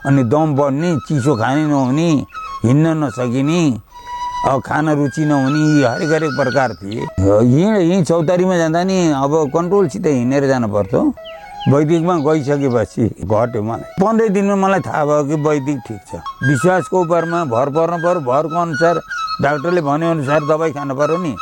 [0.08, 2.10] अनि दम बढ्ने चिसो खाने नहुने
[2.66, 3.62] हिँड्न नसकिने
[4.50, 9.32] अब खान रुचि नहुने यी हरेक हरेक प्रकार थिए। यहीँ यहीँ चौतारीमा जाँदा नि अब
[9.56, 10.94] कन्ट्रोलसित हिँडेर जानुपर्छ
[11.70, 17.44] वैदिकमा गइसकेपछि घट्यो मलाई। पन्ध्र दिनमा मलाई थाहा भयो कि वैदिक ठिक छ। विश्वासको उपरमा
[17.54, 18.96] भर पर्नु पऱ्यो भरको अनुसार
[19.42, 21.34] डाक्टरले भनेअनुसार दबाई खानु पऱ्यो नि।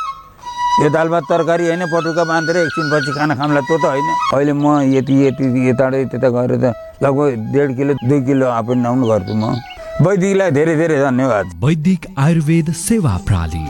[0.84, 4.66] यो दाल भात तरकारी होइन पटुका बाँधेर एकछिनपछि खाना खामला त्यो त होइन। अहिले म
[4.92, 9.36] यति यति यताबाट त्यता गएर त लगभग डेढ किलो दुई किलो अप एन्ड डाउन गर्छु
[9.40, 9.56] म।
[10.04, 13.64] वैदिकलाई धेरै धेरै धन्यवाद। वैदिक आयुर्वेद सेवा प्रणाली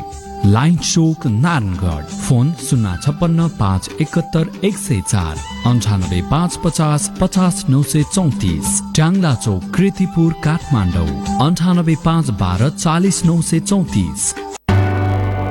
[0.45, 5.35] लाइन चोक नारायणगढ फोन शून्य छप्पन्न पाँच एकहत्तर एक सय चार
[5.69, 11.07] अन्ठानब्बे पाँच पचास पचास नौ सय चौतिस ट्याङ्ला चौक कृतिपुर काठमाडौँ
[11.47, 14.31] अन्ठानब्बे पाँच बाह्र चालिस नौ सय चौतिस।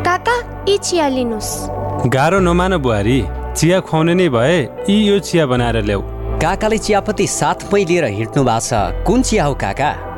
[0.08, 0.36] काका
[0.68, 1.52] यी चिया लिनुहोस्।
[2.08, 3.20] गाह्रो नमान बुहारी
[3.56, 6.02] चिया खुवाउने नै भए यी यो चिया बनाएर ल्याऊ।
[6.40, 9.90] काकाले चियापत्ती साथमै लिएर हिँड्नु भएको छ। कुन चिया हो काका?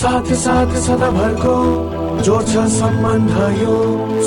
[0.00, 1.54] साथ साथ सदाभरको
[2.24, 3.74] जोड्छ सम्बन्ध यो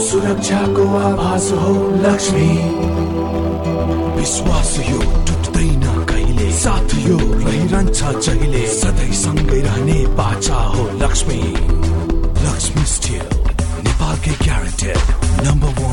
[0.02, 2.50] सुरक्षाको आभास हो लक्ष्मी।
[4.18, 6.52] विश्वास यो टुट्दैन कहिले?
[6.60, 8.66] साथ यो रहिरहन्छ जहिले?
[8.76, 11.42] सधैँ सँगै रहने बाचा हो लक्ष्मी।
[12.46, 13.26] लक्ष्मी स्टिल
[13.86, 15.02] नेपालकै guaranteed
[15.48, 15.93] number one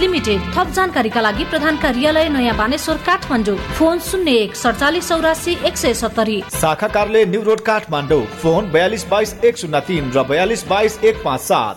[0.00, 5.76] लिमिटेड थप जानकारीका लागि प्रधान कार्यालय नयाँ बानेश्वर काठमाडौँ फोन शून्य एक सडचालिस चौरासी एक
[5.76, 10.66] सय सत्तरी। शाखा कार्यालय न्यू रोड काठमाडौँ फोन बयालिस बाइस एक शून्य तिन र बयालिस
[10.68, 11.76] बाइस एक पाँच सात।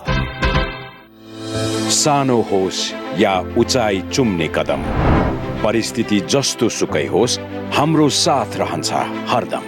[1.92, 2.80] सानो होस्
[3.20, 4.82] या उचाइ चुम्ने कदम।
[5.64, 7.38] परिस्थिति जस्तो सुकै होस्
[7.74, 8.92] हाम्रो साथ रहन्छ
[9.28, 9.64] हरदम।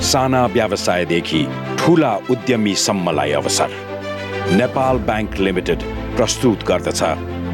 [0.00, 1.46] साना व्यवसायदेखि
[1.78, 3.87] ठुला उद्यमीसम्मलाई अवसर।
[4.52, 5.82] नेपाल ब्याङ्क लिमिटेड
[6.16, 7.00] प्रस्तुत गर्दछ।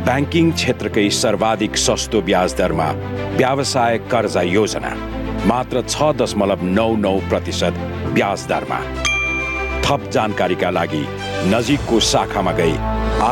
[0.06, 2.86] ब्याङ्किङ क्षेत्रकै सर्वाधिक सस्तो ब्याज दरमा
[3.38, 4.92] व्यवसाय कर्जा योजना
[5.50, 7.74] मात्र छ दशमलव नौ नौ प्रतिशत
[8.14, 8.78] ब्याज दरमा।
[9.84, 11.02] थप जानकारीका लागि
[11.54, 12.76] नजिकको शाखामा गई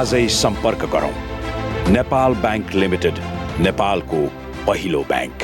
[0.00, 1.14] आजै सम्पर्क गरौँ।
[1.94, 3.24] नेपाल ब्याङ्क लिमिटेड
[3.62, 4.26] नेपालको
[4.66, 5.40] पहिलो ब्याङ्क।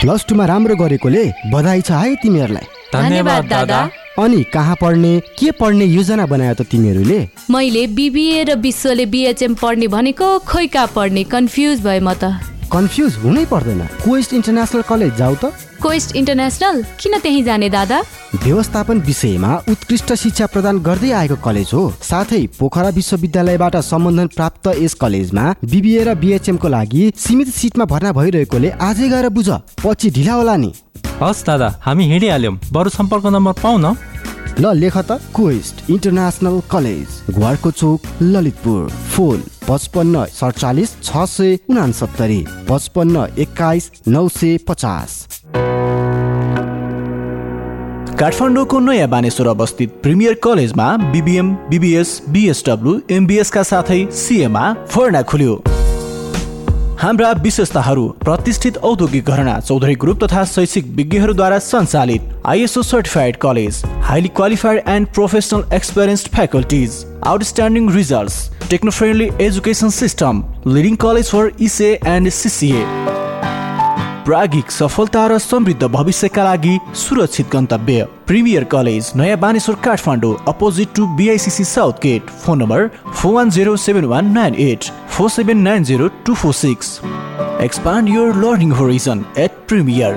[0.00, 3.84] प्लस टूमा राम्रो गरेकोले बधाई छ है तिमीहरूलाई। धन्यवाद दादा।
[4.18, 7.18] अनि कहाँ पढ्ने के पढ्ने योजना बनायो त तिमीहरूले?
[7.50, 12.30] मैले बिबिए र विश्वले बिएचएम पढ्ने भनेको खोइ कहाँ पढ्ने कन्फ्युज भए म त।
[12.70, 15.50] कन्फ्युज हुनै पर्दैन। क्वेस्ट इन्टरनेसनल कलेज जाऊ त।
[15.82, 16.82] Quest international?
[17.02, 17.98] किन त्यही जाने दादा?
[18.38, 24.94] व्यवस्थापन विषयमा उत्कृष्ट शिक्षा प्रदान गर्दै आएको कलेज हो। साथै पोखरा विश्वविद्यालयबाट सम्बन्धन प्राप्त यस
[24.94, 29.48] कलेजमा बिबिए र बिएचएम को लागि सीमित सिटमा भर्ना भइरहेकोले आजै गएर बुझ
[29.82, 30.72] पछि ढिला होला नि।
[31.24, 33.96] हस् दादा हामी हिँडिहाल्यौँ। बरु सम्पर्क नम्बर पाउँ न।
[34.60, 42.40] ल लेख त। क्वेस्ट इन्टरनेसनल कलेज घुवारको चोक ललितपुर। फोन पचपन्न सडचालिस छ सय उनासत्तरी।
[42.68, 45.10] पचपन्न एक्काइस नौ सय पचास।
[48.20, 55.62] काठमाडौँको नयाँ बानेश्वर अवस्थित प्रिमियर कलेजमा बिबिएम बिबिएस बिएसडब्लु एमबिएसका साथै सिएमा फर्ना खुल्यो।
[57.04, 64.28] हाम्रा विशेषताहरू प्रतिष्ठित औद्योगिक घरना चौधरी ग्रुप तथा शैक्षिक विज्ञहरूद्वारा सञ्चालित ISO certified college highly
[64.36, 71.92] qualified and professional experienced faculties outstanding results techno friendly education system leading college for इसे
[72.06, 72.86] एन्ड सिसिए
[74.24, 81.06] प्रागिक सफलता र समृद्ध भविष्यका लागि सुरक्षित गन्तव्य। Premier college Naya Baneshwor Kathmandu opposite to
[81.16, 82.30] BICC south gate.
[82.44, 84.84] Phone number four one zero seven one nine eight
[85.16, 86.98] four seven nine zero two four six.
[87.64, 90.16] Expand your learning horizon at premier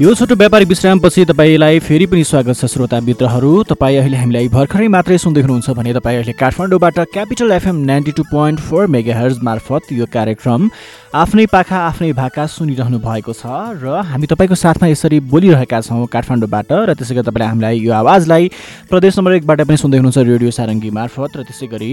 [0.00, 4.86] यो छोटो व्यापारिक विश्रामपछि तपाईँलाई फेरि पनि स्वागत छ श्रोता मित्रहरू तपाईँ अहिले हामीलाई भर्खरै
[4.88, 9.38] मात्रै सुन्दै हुनुहुन्छ भने तपाईँ अहिले काठमाडौँबाट Capital FM ninety two point four mega hertz
[9.42, 10.68] मार्फत यो कार्यक्रम
[11.14, 16.72] आफ्नै पाखा आफ्नै भाका सुनिरहनु भएको छ र हामी तपाईँको साथमा यसरी बोलिरहेका छौँ काठमाडौँबाट
[16.72, 18.48] र त्यसै गरी तपाईँले हामीलाई यो आवाजलाई
[18.90, 21.90] प्रदेश नम्बर एकबाट पनि सुन्दै हुनुहुन्छ रेडियो सारङ्गी मार्फत र त्यसै गरी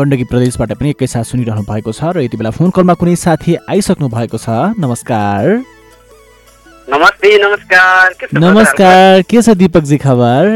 [0.00, 4.08] गण्डकी प्रदेशबाट पनि एकैसाथ सुनिरहनु भएको छ र यति बेला फोन कलमा कुनै साथी आइसक्नु
[4.16, 5.79] भएको छ। नमस्कार।
[6.90, 10.46] नमस्ते नमस्कार। के छ नमस्कार के छ दिपकजी खबर?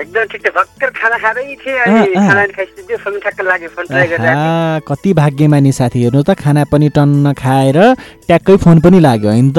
[0.00, 3.68] एकदम ठिक छ। भर्खर खाना खाँदै थिएँ अनि अँ, अँ। खाना खाइसक्यो फोन ठ्याक्क लाग्यो
[3.74, 7.78] फोन ट्राई गरेर आहा, कति भाग्यमानी साथी। हेर्नु त खाना पनि टन्न खाएर
[8.26, 9.50] ट्याक्कै फोन पनि लाग्यो होइन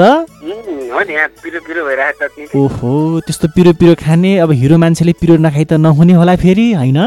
[2.56, 2.92] ओहो
[3.26, 6.98] त्यस्तो पिरो पिरो खाने अब हिरो मान्छेले पिरो नखाइ त नहुने होला फेरि होइन?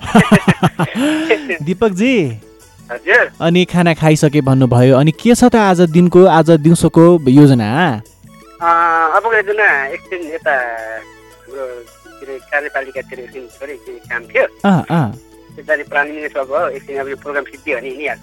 [1.68, 2.14] दिपकजी
[2.90, 7.68] अनि खाना खाइसके भन्नुभयो। अनि के छ त आज दिनको आज दिउँसोको योजना
[8.60, 9.60] अबको दिन
[9.94, 10.54] एकछिन यता
[12.50, 13.76] कार्यपालिकातिर एकछिन थोरै
[14.10, 14.46] काम थियो।
[15.54, 18.22] त्यसरी प्राणी मिनिस्टर भयो एकछिन अब यो प्रोग्राम सिद्धि भने हिँडिहाल्छ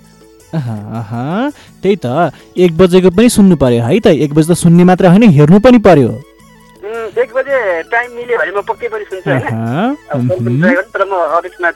[1.82, 5.24] त्यही त एक बजेको पनि सुन्नु पर्यो है त एक बजे त सुन्ने मात्र होइन
[5.32, 6.12] हेर्नु पनि पर्यो।
[7.18, 7.58] एक बजे
[7.92, 11.14] टाइम मिल्यो भने म पक्कै पनि सुन्छु होइन। तर म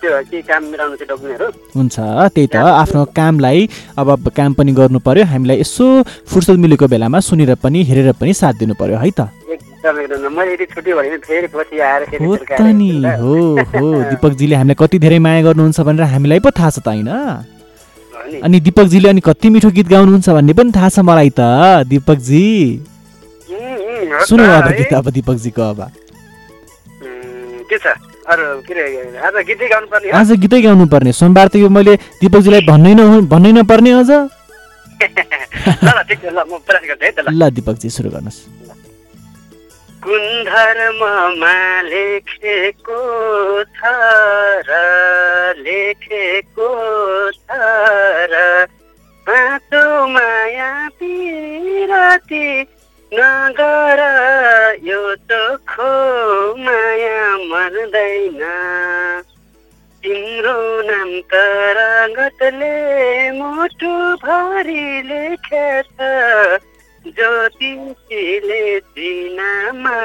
[0.02, 1.98] त्यो के काम मिलाउनु डकुमेन्टहरू। हुन्छ
[2.36, 3.60] त्यही त। आफ्नो कामलाई
[3.98, 5.86] अब काम पनि गर्नु पर्यो। हामीलाई यसो
[6.30, 9.22] फुर्सद मिलेको बेलामा सुनेर पनि हेरेर पनि साथ दिनु पर्यो है त?
[12.22, 13.34] हो त नि। हो
[13.74, 17.10] हो। दिपकजीले हामीलाई कति धेरै माया गर्नुहुन्छ भनेर हामीलाई पो थाहा छ त होइन।
[18.46, 21.42] अनि दिपकजीले अनि कति मिठो गीत गाउनुहुन्छ भन्ने पनि थाहा छ मलाई त
[21.90, 22.46] दिपकजी।
[24.28, 25.92] सुनौ अब। गीत अब दिपकजीको अब
[27.70, 27.88] के छ?
[30.14, 34.12] आज गीतै गाउनु पर्ने सोमबार त यो मैले दिपकजीलाई भन्नै न भन्नै नपर्ने अझ।
[37.32, 38.40] ल दिपकजी सुरु गर्नुहोस्।
[40.04, 43.82] कुन धर्ममा लेखेको छ
[44.70, 44.72] र
[45.58, 46.70] लेखेको
[47.32, 47.52] छ
[48.32, 48.34] र
[50.12, 52.64] माया पिरती
[53.14, 54.00] नगर
[54.84, 55.88] यो चोखो
[56.56, 58.40] माया मर्दैन।
[60.04, 62.72] तिम्रो नाम तरङ्गतले
[63.32, 63.92] मुटु
[64.24, 65.98] भरि लेखेछ।
[67.18, 69.98] ज्योतिषीले चिनामा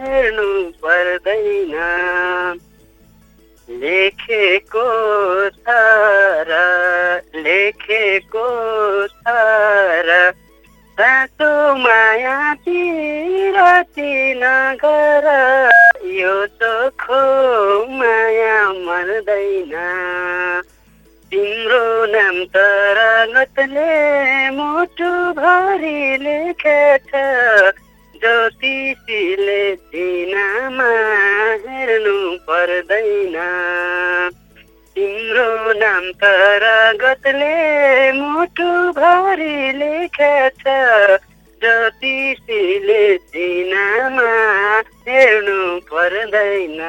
[0.00, 0.50] हेर्नु
[0.84, 1.74] पर्दैन।
[3.68, 4.88] लेखेको
[5.50, 5.78] छ
[6.48, 6.52] र
[7.36, 8.46] लेखेको
[9.06, 9.38] छ
[10.08, 10.32] र
[10.98, 15.26] साँचो माया पिरती नगर
[16.14, 17.20] यो चोखो
[17.98, 19.74] माया मर्दैन
[21.32, 21.84] तिम्रो
[22.14, 23.86] नाम तरङ्गतले
[24.58, 27.14] मुटु भरि लेखेछ
[34.98, 36.64] तिम्रो नाम तर
[37.00, 40.64] गतले मुटु भरि लेखेछ
[41.62, 44.32] ज्योतिषीले चिनामा
[45.08, 45.58] हेर्नु
[45.90, 46.80] पर्दैन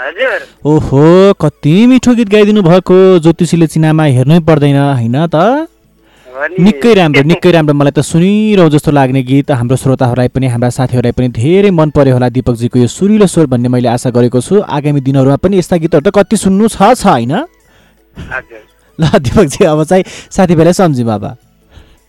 [0.00, 1.04] हजुर ओहो
[1.40, 5.46] कति मिठो गीत गाइदिनु भएको ज्योतिषीले चिनामा हेर्नै पर्दैन होइन त
[6.34, 11.14] निकै राम्रो निकै राम्रो। मलाई त सुनिरहँ जस्तो लाग्ने गीत हाम्रो श्रोताहरूलाई पनि हाम्रा साथीहरूलाई
[11.14, 15.00] पनि धेरै मन पर्यो होला दिपकजीको यो सुरिलो स्वर भन्ने मैले आशा गरेको छु। आगामी
[15.00, 17.34] दिनहरूमा पनि यस्ता गीतहरू त कति सुन्नु छ छ होइन?
[18.98, 21.24] ल दिपकजी अब चाहिँ साथीभाइलाई सम्झौँ अब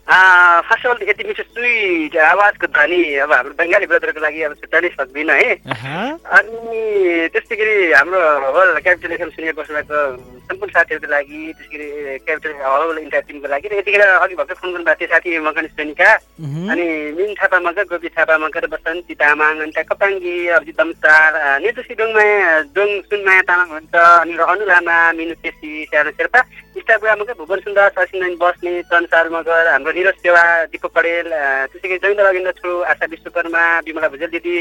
[0.07, 4.89] फर्स्ट अफ अल यति मिठो स्विट आवाजको ध्वनि अब हाम्रो बङ्गाली ब्रदरको लागि अब छुट्याउनै
[4.91, 5.49] सक्दिनँ है
[6.29, 8.21] अनि त्यस्तै गरी हाम्रो
[8.53, 9.97] होल क्यापिटल एफएम सुनेर बस्नुभएको
[10.45, 14.71] सम्पूर्ण साथीहरूको लागि त्यसै गरी क्यापिटल होल इन्टायर टिमको लागि र यतिखेर अघि भर्खर फोन
[14.71, 16.11] गर्नुभएको थियो साथी मकन सैनिका
[16.69, 16.85] अनि
[17.17, 22.45] मिन थापा मगर गोपी थापा मगर बसन्ती तामाङ अनि त्यहाँ कपाङ्गी अभिजित दमसार निर्दोषी डोङमाया
[22.77, 26.45] डोङ सुनमाया तामाङ हुन्छ अनि अनु लामा मिनु केसी स्यानो शेर्पा
[26.77, 31.29] मगर भुवन सुन्दर ससिन बस्ने चन्सार मगर हाम्रो निरज सेवा दिपक पडेल
[31.71, 34.57] त्यसै गरी जैन्द्र अगेन्द्र छु आशा विश्वकर्मा विमला भुजेल दिदी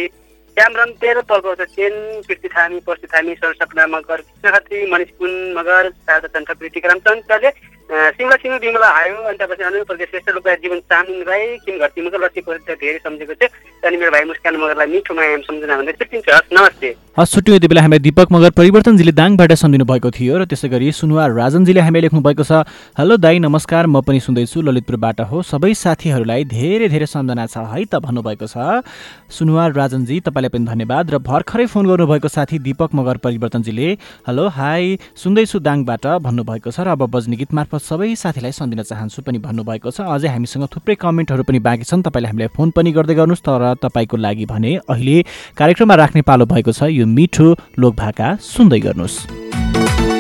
[0.57, 1.23] क्यामरन तेह्र
[1.55, 6.29] छ चेन कृष्ण थामी पर्सि थामी सर सपना मगर कृष्ण खत्री मनिष कुन मगर शारदा
[6.31, 7.51] चन्द प्रीति रामचन्द्रले
[7.91, 12.01] सिङ्गला सिङ्गल बिमला आयो अनि त्यसपछि अनु प्रदेश श्रेष्ठ रूपमा जीवन चामिङ राई किन घरती
[12.07, 13.49] मगर लक्ष्मी धेरै सम्झेको थियो
[13.85, 17.69] अनि मेरो भाइ मुस्कान मगरलाई मिठो माया सम्झना भन्दै छुट्टिन्छ हस् नमस्ते। हस् छुट्टी यति
[17.69, 22.03] बेला हामीलाई दिपक मगर परिवर्तनजीले दाङबाट सम्झिनु भएको थियो र त्यसै गरी सुनुवा राजनजीले हामीलाई
[22.09, 22.65] लेख्नु भएको छ
[22.99, 27.85] हेलो दाई नमस्कार म पनि सुन्दैछु ललितपुरबाट हो। सबै साथीहरूलाई धेरै धेरै सम्झना छ है
[27.85, 28.01] त?
[28.01, 28.81] भन्नुभएको छ।
[29.29, 33.89] सुनुवा राजनजी तपाईँलाई पनि धन्यवाद र भर्खरै फोन गर्नुभएको साथी दिपक मगर परिवर्तनजीले
[34.25, 39.23] हेलो हाई सुन्दैछु दाङबाट भन्नुभएको छ र अब बज्ने गीत मार्फत सबै साथीलाई सम्झिन चाहन्छु
[39.23, 43.15] पनि भन्नुभएको छ। अझै हामीसँग थुप्रै कमेन्टहरू पनि बाँकी छन्। तपाईँले हामीलाई फोन पनि गर्दै
[43.15, 45.17] गर्नुहोस् तर तपाईँको लागि भने अहिले
[45.57, 50.14] कार्यक्रममा राख्ने पालो भएको छ। यो मिठो लोकभाका सुन्दै गर्नुहोस्।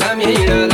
[0.00, 0.67] माया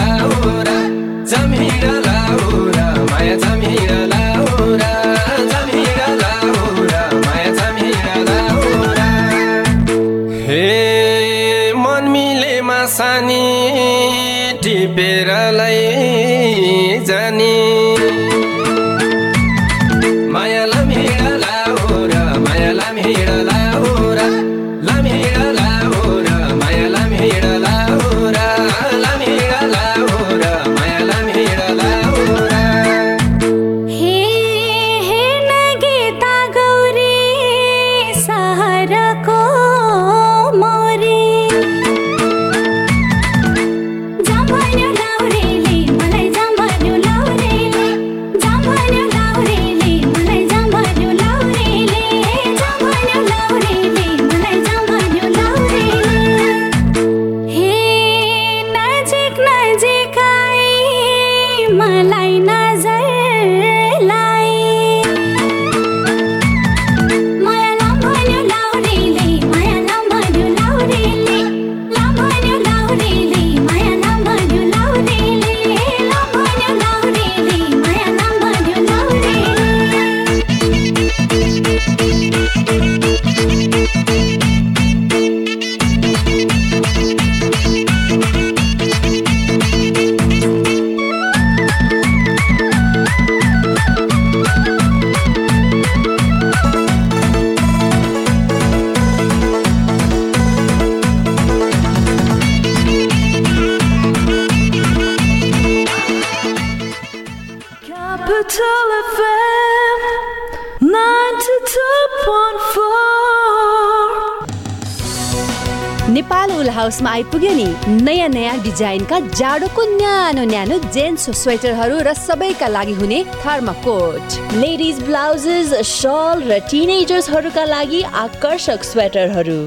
[116.15, 117.65] नेपाल उल हाउसमा आइपुग्यो नि
[118.03, 125.73] नयाँ नयाँ डिजाइनका जाडोको न्यानो न्यानो जेन्ट्स स्वेटरहरू र सबैका लागि हुने थर्माकोट लेडिज ब्लाउजेस
[125.91, 129.59] सल र टिनेजर्सहरूका लागि आकर्षक स्वेटरहरू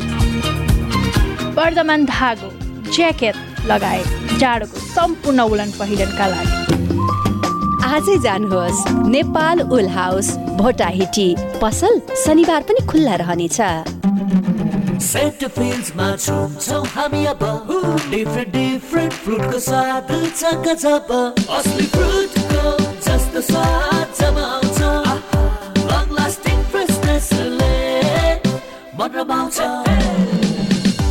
[1.59, 2.49] वर्धमान धागो
[2.93, 3.35] ज्याकेट
[3.67, 6.76] लगायत जाडोको सम्पूर्ण उलन पहिरनका लागि
[7.87, 8.79] आजै जानुहोस्।
[9.15, 10.27] Nepal wool house
[10.59, 11.29] Bhotahiti.
[11.61, 13.59] पसल शनिबार पनि खुल्ला रहनेछ।
[15.07, 17.43] सेन्ट फिल्ड्समा छुन्छौँ हामी अब।
[18.11, 20.09] डिफ्रेन्ट डिफ्रेन्ट फ्रुटको स्वाद
[20.39, 21.11] छ गजब
[21.57, 22.63] असली फ्रुटको
[23.07, 24.79] जस्तो स्वाद जब आउँछ।
[25.91, 27.73] लङ लास्टिङ फ्रेसनेसले
[28.99, 29.59] मन रमाउँछ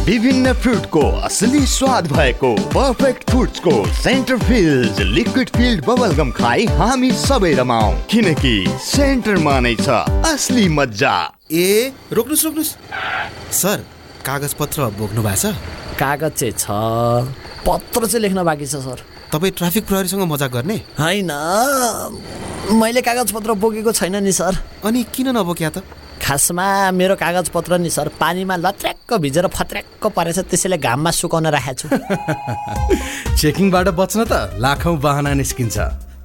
[0.07, 7.52] विभिन्न फ्रुटको असली स्वाद भएको perfect फ्रुट्सको centre filled liquid filled bubblegum खाई हामी सबै
[7.54, 8.52] रमाऊ किनकि
[8.82, 9.96] सेन्टरमा नै छ
[10.30, 11.14] असली मजा
[11.52, 12.70] ए रोक्नुहोस् रोक्नुहोस्।
[13.59, 13.84] सर
[14.26, 19.02] कागज पत्र बोक्नु भएको छ कागज चाहिँ छ पत्र चाहिँ लेख्न बाँकी छ सर।
[19.34, 20.76] तपाईँ ट्राफिक प्रहरीसँग मजाक गर्ने?
[21.02, 21.30] होइन।
[22.78, 25.82] मैले कागज पत्र बोकेको छैन नि सर। अनि किन नबोक्या त?
[26.27, 31.74] खासमा मेरो कागज पत्र नि सर पानीमा लत्र्याक्क भिजेर फत्र्याक्क परेछ त्यसैले घाममा सुकाउन राखेको
[31.79, 35.77] छु। चेकिङबाट बच्न त लाखौँ बाहना निस्किन्छ।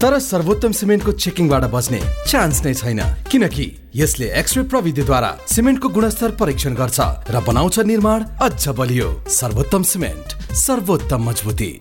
[0.02, 6.74] तर सर्वोत्तम सिमेन्टको चेकिङबाट बच्ने चान्स नै छैन। किनकि यसले एक्सरे प्रविधिद्वारा सिमेन्टको गुणस्तर परीक्षण
[6.82, 7.00] गर्छ
[7.30, 10.28] र बनाउँछ निर्माण अझ बलियो। सर्वोत्तम सिमेन्ट
[10.66, 11.72] सर्वोत्तम मजबुती।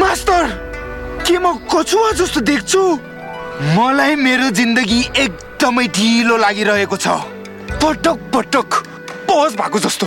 [0.00, 0.42] मास्टर
[1.28, 2.82] के म कछुवा जस्तो देख्छु?
[3.58, 7.14] मलाई मेरो जिन्दगी एकदमै ढिलो लागिरहेको छ।
[7.82, 8.74] पटक पटक
[9.30, 10.06] पज भएको जस्तो।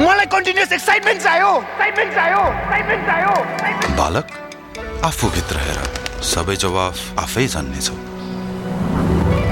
[0.00, 4.26] मलाई कन्टिन्युस एक्साइटमेन्ट चाहियो। एक्साइटमेन्ट चाहियो। एक्साइटमेन्ट चाहियो। बालक
[5.04, 5.78] आफूभित्र हेर
[6.24, 7.94] सबै जवाफ आफै जान्नेछौ।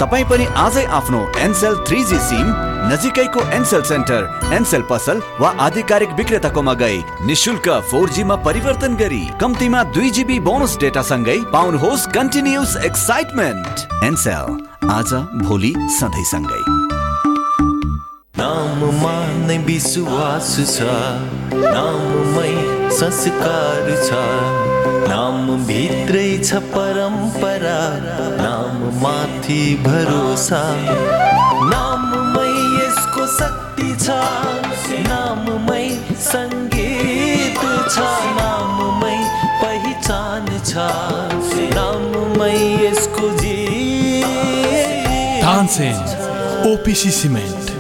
[0.03, 2.53] तपाईँ पनि आजै आफ्नो एनसेल थ्री जी सिम
[2.83, 9.83] नजिकैको एनसेल सेन्टर एनसेल पसल वा आधिकारिक विक्रेताकोमा गई। निशुल्क फोर जीमा परिवर्तन गरी कम्तीमा
[9.95, 14.59] दुई जिबी बोनस डेटा सँगै पाउनुहोस् कन्टिन्युस एक्साइटमेन्ट एनसेल
[14.91, 15.15] आज
[15.45, 16.63] भोलि सधैँ सँगै।
[18.39, 19.17] नाममा
[19.47, 20.91] नै विश्वास छ
[21.55, 22.53] नाममै
[22.99, 24.21] संस्कार छ
[25.13, 27.81] नाम भित्रै छ परम्परा
[28.43, 30.63] नाम माथि भरोसा
[34.05, 34.07] छ।
[35.09, 35.87] नाममै
[36.29, 37.61] सङ्गीत
[37.95, 37.97] छ।
[38.39, 39.19] नाममै
[39.63, 40.73] पहिचान छ।
[41.77, 43.27] नाममै यसको
[46.73, 47.71] ओपिसी सिमेन्ट।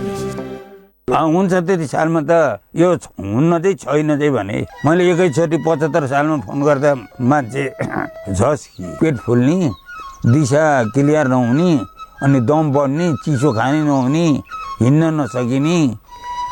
[1.12, 2.32] हुन्छ त्यति सालमा त
[2.74, 2.88] यो
[3.20, 6.90] हुन्न चाहिँ छैन चाहिँ भने मैले एकैचोटि पचहत्तर सालमा फोन गर्दा
[7.30, 7.64] मान्छे
[8.32, 9.70] झस् कि पेट फुल्ने
[10.32, 10.64] दिशा
[10.94, 11.70] क्लियर नहुने
[12.24, 14.26] अनि दम बढ्ने चिसो खाने नहुने
[14.82, 15.78] हिँड्न नसकिने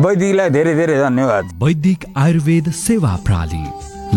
[0.00, 3.64] वैदिकलाई धेरै धेरै धन्यवाद। वैदिक आयुर्वेद सेवा प्रणाली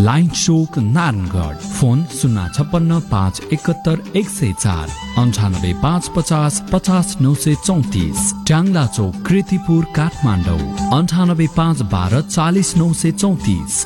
[0.03, 4.87] लाइन चोक नारायणगढ फोन शून्य छप्पन्न पाँच एकहत्तर एक सय चार
[5.21, 10.63] अन्ठानब्बे पाँच पचास पचास नौ सय चौतिस ट्याङ्ला चोक कृतिपुर काठमाडौँ
[10.99, 13.85] अन्ठानब्बे पाँच बाह्र चालिस नौ सय चौतिस।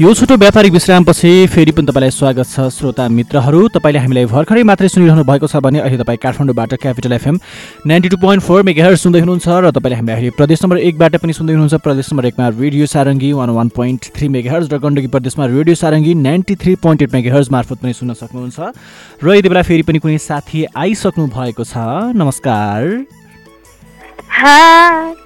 [0.00, 4.88] यो छोटो व्यापारिक विश्रामपछि फेरि पनि तपाईँलाई स्वागत छ श्रोता मित्रहरू। तपाईँले हामीलाई भर्खरै मात्रै
[4.92, 7.38] सुनिरहनु भएको छ भने अहिले तपाईँ काठमाडौँबाट Capital FM
[7.88, 11.32] ninety two point four मेगाहरू सुन्दै हुनुहुन्छ र तपाईँले हामीलाई अहिले प्रदेश नम्बर एकबाट पनि
[11.32, 15.44] सुन्दै हुनुहुन्छ। प्रदेश नम्बर एकमा radio Sarangi one one point three megahertz र गण्डकी प्रदेशमा
[15.56, 19.82] radio Sarangi ninety three point eight megahertz मार्फत पनि सुन्न सक्नुहुन्छ। र यति बेला फेरि
[19.88, 22.84] पनि कुनै साथी आइसक्नु भएको छ। नमस्कार।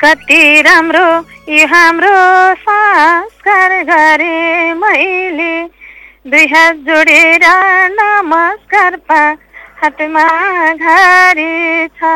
[0.01, 1.07] कति राम्रो
[1.51, 2.11] यो हाम्रो
[2.63, 5.55] संस्कार गरे मैले।
[6.31, 7.45] दुई हात जोडेर
[7.91, 9.19] नमस्कार पा
[9.81, 10.27] हातमा
[10.75, 12.13] घारी छ।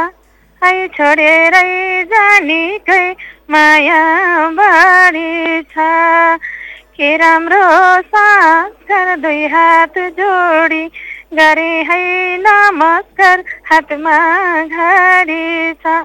[0.63, 3.01] है छोडेरै जानेकै
[3.51, 3.99] माया
[4.55, 5.91] बारी छ।
[6.95, 7.67] के राम्रो
[8.15, 10.85] संस्कार दुई हात जोडी
[11.35, 12.03] गरे है
[12.39, 14.19] नमस्कार हातमा
[14.71, 16.03] घारी छ।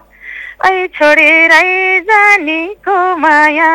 [0.65, 3.71] ऐ छोडेरै जानेको माया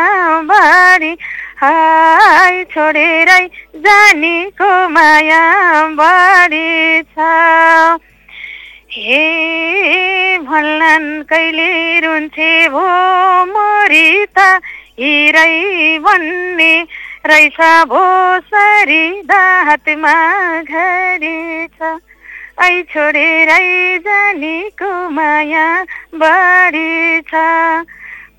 [0.50, 1.12] बारी।
[1.60, 3.44] हाय छोडेरै
[3.84, 5.42] जानेको माया
[6.00, 7.28] बारी छ।
[8.96, 9.22] हे
[10.48, 11.70] भन्लान् कहिले
[12.00, 12.86] रुन्छे भो
[13.54, 14.38] मरि त
[15.00, 16.72] हिरै भन्ने
[17.26, 17.58] रहेछ
[17.90, 18.04] भो
[18.52, 20.14] सरी हातमा
[20.62, 21.96] घडी छ
[22.62, 25.66] ऐ छोडेरै जानेको माया
[26.14, 27.34] बढी छ।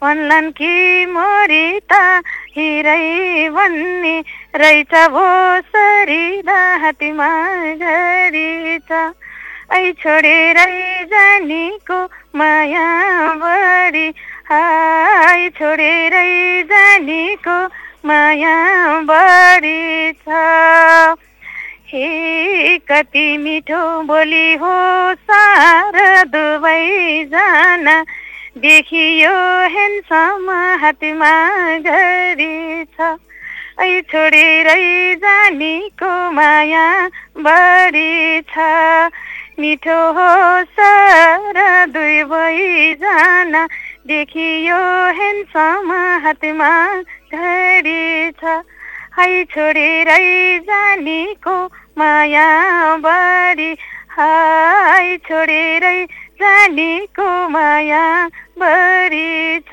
[0.01, 1.99] भन्लान् कि मरि त
[2.55, 4.16] हिरै भन्ने
[4.61, 5.26] रहेछ भो
[5.74, 7.30] सरी हातमा
[7.76, 9.03] घडी छ।
[9.72, 10.72] ऐ छोडेरै
[11.11, 11.99] जानेको
[12.39, 12.88] माया
[13.43, 14.07] बढी
[14.49, 16.32] हाय छोडेरै
[16.72, 17.57] जानेको
[18.07, 18.55] माया
[19.11, 20.28] बढी छ।
[21.96, 24.72] हे कति मिठो बोली हो
[25.16, 27.93] सारा दुवैजना
[28.58, 29.32] देखियो
[29.76, 30.50] हेन्सम
[30.82, 31.32] हातमा
[31.78, 33.16] घडी छ।
[33.80, 36.86] ऐ छोडेरै जानेको माया
[37.48, 38.68] बढी छ।
[39.60, 40.30] मिठो हो
[40.76, 43.66] सारा दुवैजना
[44.08, 44.84] देखियो
[45.22, 45.91] हेन्सम
[46.26, 46.72] हातमा
[47.32, 48.62] घडी छ।
[49.18, 51.56] है छोडेरै जानेको
[51.98, 52.48] माया
[53.04, 53.72] बढी
[54.12, 56.04] हाय छोडेरै
[56.41, 58.04] जानेको माया
[58.60, 59.72] बढी छ।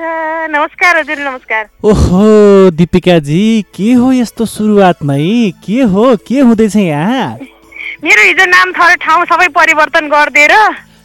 [0.51, 3.43] नमस्कार हजुर नमस्कार। ओहो दिपिकाजी
[3.75, 5.19] के हो यस्तो सुरुवातमै?
[5.67, 6.05] के हो?
[6.29, 7.27] के हुँदैछ यहाँ?
[8.05, 10.55] मेरो हिजो नाम थर ठाउँ सबै परिवर्तन गरिदिएर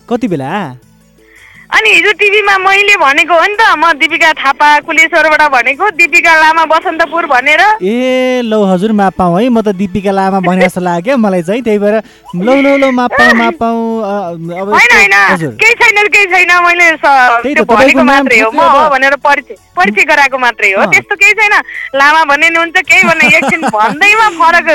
[0.09, 0.53] कति बेला?
[1.69, 6.63] अनि हिजो टिभीमा मैले भनेको हो नि त म दिपिका थापा कुलेश्वरबाट भनेको दिपिका लामा
[6.71, 11.17] बसन्तपुर भनेर। ए लौ हजुर माप पाऊँ है म त दिपिका लामा भने जस्तो लाग्यो
[11.19, 11.95] मलाई चाहिँ त्यही भएर
[12.39, 16.51] लौ लौ लौ माप पाऊँ माप पाऊँ अ, अब होइन होइन केही छैन केही छैन
[16.63, 16.87] मैले
[17.67, 21.53] भनेको मात्रै हो म हो भनेर परिचय परिचय गराएको मात्रै हो। त्यस्तो केही छैन
[21.99, 24.67] लामा भन्ने नि हुन्छ केही भन्ने एकछिन भन्दैमा फरक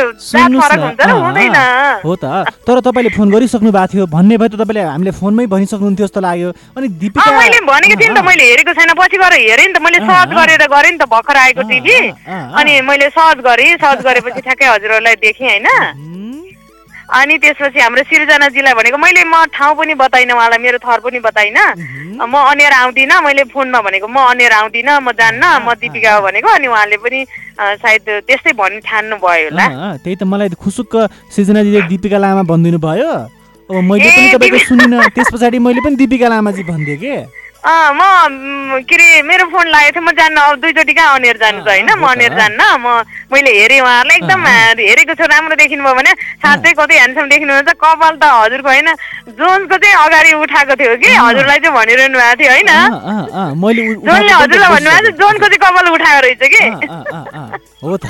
[0.60, 1.56] फरक हुन्छ र हुँदैन।
[2.04, 2.24] हो त
[2.68, 6.50] तर तपाईँले फोन गरिसक्नु भएको थियो भन्ने भए त तपाईँले हामीले फोनमै भनिसक्नुहुन्थ्यो जस्तो लाग्यो।
[6.82, 9.78] अनि दिपिका मैले भनेको थिएँ नि त मैले हेरेको छैन पछि गएर हेरेँ नि त
[9.78, 11.98] मैले सर्च गरेर गरेँ नि त भर्खर आएको टिभी।
[12.58, 15.68] अनि मैले सर्च गरेँ सर्च गरेपछि ठ्याक्कै हजुरहरूलाई देखेँ होइन।
[17.12, 22.18] अनि त्यसपछि हाम्रो सिर्जनाजीलाई भनेको मैले म ठाउँ पनि बताइनँ उहाँलाई मेरो थर पनि बताइनँ।
[22.18, 26.48] म अनेर आउँदिनँ मैले फोनमा भनेको म अनेर आउँदिनँ म जान्न म दिपिका हो भनेको
[26.48, 27.20] अनि उहाँले पनि
[27.78, 29.66] सायद त्यस्तै भन्न ठान्नु भयो होला
[30.00, 30.94] त्यही त मलाई खुसुक्क
[31.30, 33.12] सृजनाजीले दिपिका लामा भनिदिनु भयो
[33.80, 37.41] मैले पनि तपाईँको सुनिनँ। त्यस पछाडि मैले पनि दिपिका लामाजी भनिदिएँ कि?
[37.62, 41.68] म के अरे मेरो फोन लागेको थियो म जान्न अब दुईचोटि कहाँ अनेर जानु छ
[41.70, 41.90] होइन?
[41.94, 44.46] म अनेर जान्न म मैले हेरेँ उहाँहरूलाई एकदम
[44.82, 48.88] हेरेको छु राम्रो देखिनु भयो भने साँच्चै कति ह्यान्डसम देखिनुहुन्छ। कपाल त हजुरको होइन
[49.38, 52.70] जोन्सको चाहिँ अगाडि उठाएको थियो कि हजुरलाई चाहिँ भनिरहनु भएको थियो होइन?
[54.10, 56.62] जोनले हजुरलाई त भन्नुभएको थियो जोनको चाहिँ कपाल उठाएको रहेछ कि?
[57.82, 58.04] हो त।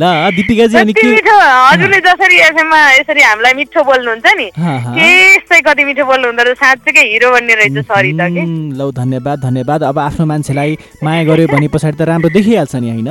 [0.00, 0.04] ल
[0.36, 1.08] दिपिकाजी अनि कति के?
[1.16, 6.58] मिठो हजुरले जसरी एफएममा यसरी हामीलाई मिठो बोल्नुहुन्छ नि। त्यस्तै कति मिठो बोल्नुहुँदो रहेछ?
[6.60, 10.72] साँच्चैकै हिरो बन्ने रहेछ सरी त कि उम्, लौ धन्यवाद धन्यवाद। अब आफ्नो मान्छेलाई
[11.02, 13.10] माया गर्यो भने पछाडि त राम्रो देखिहाल्छ नि होइन?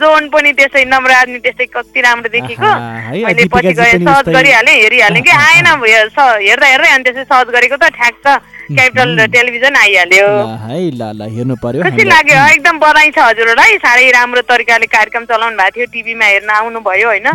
[0.00, 2.68] जोन पनि त्यसै नम्राज नि त्यस्तै कति राम्रो देखेको
[3.26, 7.48] मैले दिपिकाजी पछि गएँ पनि सर्च गरिहालेँ हेरिहालेँ कि आएन हेर्दा हेर्दै अनि त्यसै सर्च
[7.56, 8.26] गरेको त ठ्याक्क
[8.66, 10.26] क्यापिटल टेलिभिजन आइहाल्यो।
[10.66, 15.24] है ल ल हेर्नु पर्यो खुसी लाग्यो एकदम बधाई छ हजुरलाई साह्रै राम्रो तरिकाले कार्यक्रम
[15.30, 17.28] चलाउनु भएको थियो टिभीमा हेर्न आउनुभयो होइन?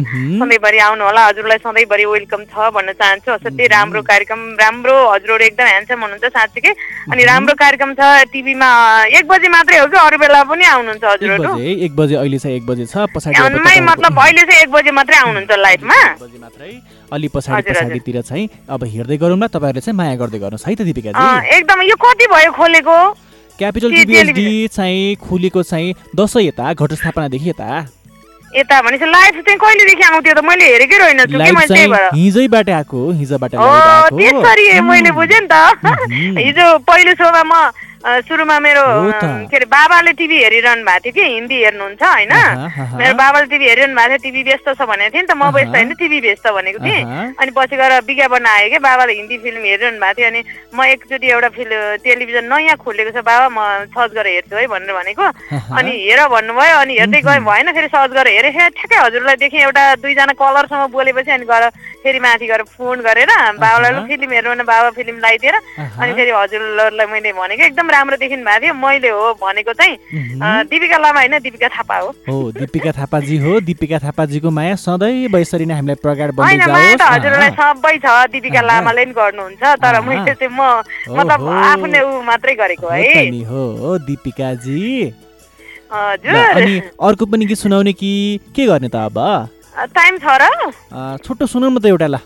[0.44, 4.96] सधैँभरि आउनु होला हजुरलाई सधैँभरि वेलकम छ भन्न चाहन्छु। असाध्यै राम्रो कार्यक्रम राम्रो
[5.32, 6.72] हजुरहरू एकदम ह्यान्डसम हुनुहुन्छ साँच्चीकै।
[7.12, 8.02] अनि राम्रो कार्यक्रम छ
[8.32, 8.70] टिभीमा
[9.18, 11.58] एक बजी मात्रै हो कि अरू बेला पनि आउनुहुन्छ हजुरहरू
[11.88, 15.52] एक बजे अहिले चाहिँ एक बजे छ पछाडि मतलब अहिले चाहिँ एक बजे मात्रै आउनुहुन्छ
[15.52, 16.00] लाइभमा
[17.12, 21.16] अलि पछाडि। पछाडितिर चाहिँ अब हेर्दै गरौँला तपाईँहरूले चाहिँ माया गर्दै गर्नुहोस् है त दिपिकाजी?
[21.16, 22.98] अँ, एकदम यो कति भयो खोलेको?
[23.60, 27.68] क्यापिटल टी- टिभीएचडी चाहिँ खुलेको चाहिँ दसैँ यता घटस्थापनादेखि यता।
[28.58, 31.88] यता भनेपछि लाइभ चाहिँ कहिलेदेखि आउँथ्यो त मैले हेरेकै रहेन छु कि मैले त्यही चाहिँ
[31.91, 35.56] भएर हिजोबाट आएको हो, हिजोबाट त्यसरी मैले बुझेँ नि त।
[36.45, 37.54] हिजो पहिलो शोमा म
[38.02, 38.84] सुरुमा मेरो
[39.49, 42.34] के अरे बाबाले टिभी हेरिरहनु भएको थियो कि हिन्दी हेर्नुहुन्छ होइन।
[42.97, 45.76] मेरो बाबाले टिभी हेरिरहनु भएको थियो टिभी व्यस्त छ भनेको थिएँ नि त म व्यस्त
[45.76, 47.04] होइन टिभी व्यस्त भनेको थिएँ।
[47.38, 50.41] अनि पछि गएर विज्ञापन आयो कि बाबाले हिन्दी फिल्म हेरिरहनु भएको थियो अनि
[50.74, 53.60] म एकचोटि एउटा फिल्म टेलिभिजन नयाँ खोलेको छ बाबा म
[53.93, 55.26] सर्च गरेर हेर्छु है भनेर भनेको।
[55.78, 59.84] अनि हेर भन्नुभयो अनि हेर्दै गएँ भएन फेरि सर्च गरेर हेरेँ ठ्याक्कै हजुरलाई देखेँ एउटा
[60.02, 61.64] दुईजना कलरसँग बोलेपछि अनि गएर
[62.04, 67.06] फेरि माथि गएर फोन गरेर बाबालाई फिल्म हेर्नु भने बाबा फिल्म लगाइदिएर अनि फेरि हजुरलाई
[67.08, 69.95] मैले भनेको एकदम राम्रो देखिनु भएको थियो। मैले हो भनेको चाहिँ
[70.66, 75.66] दिपिका लामा होइन दिपिका थापा हो। हो दिपिका थापाजी हो। दिपिका थापाजीको माया सधैँ यसरी
[75.66, 79.64] नै हामीलाई प्रगाड बन्दै होइन माया त जाओस् हजुरलाई सबै छ। दिपिका लामाले नि गर्नुहुन्छ
[79.82, 80.62] तर मैले चाहिँ म
[81.12, 83.41] मतलब। आफूले ऊ मात्रै गरेको हो। है नि।
[84.06, 85.14] दिपिकाजी।
[85.91, 86.74] हजुर। अनि
[87.04, 88.12] अर्को पनि गीत सुनाउने कि
[88.56, 89.18] के गर्ने त अब?
[89.76, 90.44] टाइम छ र?
[90.92, 92.18] अँ, छोटो सुनाउनु न त एउटा ल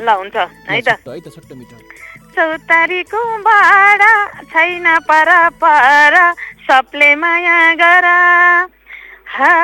[0.00, 0.36] ल हुन्छ।
[0.68, 1.76] है त। है त छोटो मिठो।
[2.36, 4.12] चौतारीको भाडा
[4.52, 5.30] छैन पर
[5.62, 6.14] पर
[6.68, 8.06] सबले माया गर।
[9.30, 9.54] हा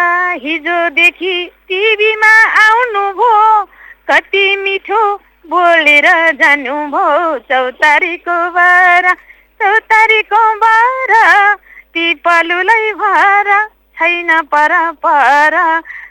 [0.43, 1.35] हिजोदेखि
[1.69, 2.35] टिभीमा
[2.65, 3.35] आउनुभयो
[4.11, 5.01] कति मिठो
[5.47, 6.07] बोलेर
[6.41, 9.13] जानुभयो चौतारीको बारा
[9.61, 11.23] चौतारीको बारा
[11.95, 13.49] पिपलुलाई भर
[13.99, 14.73] छैन पर
[15.07, 15.55] पर।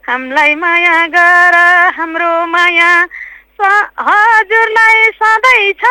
[0.07, 1.55] हामीलाई माया गर
[1.97, 2.91] हाम्रो माया
[4.07, 5.83] हजुरलाई सधैँ छ।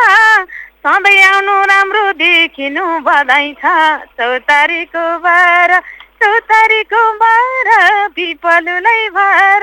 [0.86, 3.64] सधैँ आउनु राम्रो देखिनु बधाई छ।
[4.18, 5.70] चौतारीको बार
[6.22, 7.68] चौतारीको बार
[8.16, 9.62] पिपलुलाई भर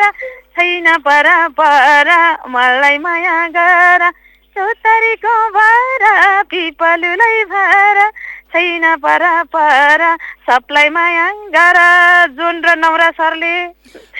[0.57, 1.27] छैन पर
[1.59, 2.09] पर
[2.51, 4.09] मलाई माया गर
[4.55, 7.97] चौतारीको बार पिपलुलाई भर
[8.51, 10.01] छैन पर पर।
[10.43, 11.77] सबलाई माया गर
[12.35, 13.53] जुन र नौरा सरले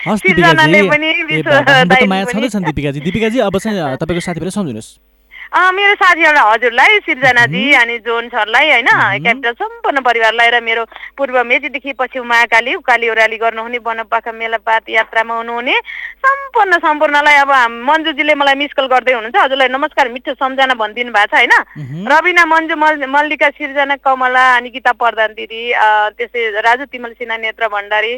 [0.07, 5.10] हस् सिर्जनाले दिपिकाजी। माया। छँदैछन् दिपिकाजी। दिपिकाजी अब चाहिँ तपाईँको साथीभाइले सम्झिनुहोस्।
[5.51, 8.87] मेरो साथीहरूलाई हजुरलाई सिर्जनाजी अनि जोन सरलाई होइन
[9.23, 10.83] क्यापिटल सम्पूर्ण परिवारलाई र मेरो
[11.17, 15.75] पूर्व मेचीदेखि पछि महाकाली उकाली ओह्राली गर्नुहुने वनपाखा मेलापात यात्रामा हुनुहुने
[16.23, 17.51] सम्पूर्ण सम्पूर्णलाई अब
[17.83, 22.07] मन्जुजीले मलाई मिस कल गर्दै हुनुहुन्छ। हजुरलाई नमस्कार मिठो सम्झना भनिदिनु भएको छ होइन?
[22.07, 27.37] रविना मन्जु मल मल्लिका सिर्जना कमला अनि गीता प्रधान दिदी अँ, त्यस्तै राजु तिमल सिन्हा
[27.43, 28.13] नेत्र भण्डारी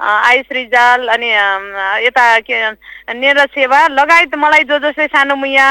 [0.00, 1.30] आयुष रिजाल अनि
[2.06, 2.58] यता के
[3.14, 5.68] नेर सेवा लगायत मलाई जो जसले सानो मुया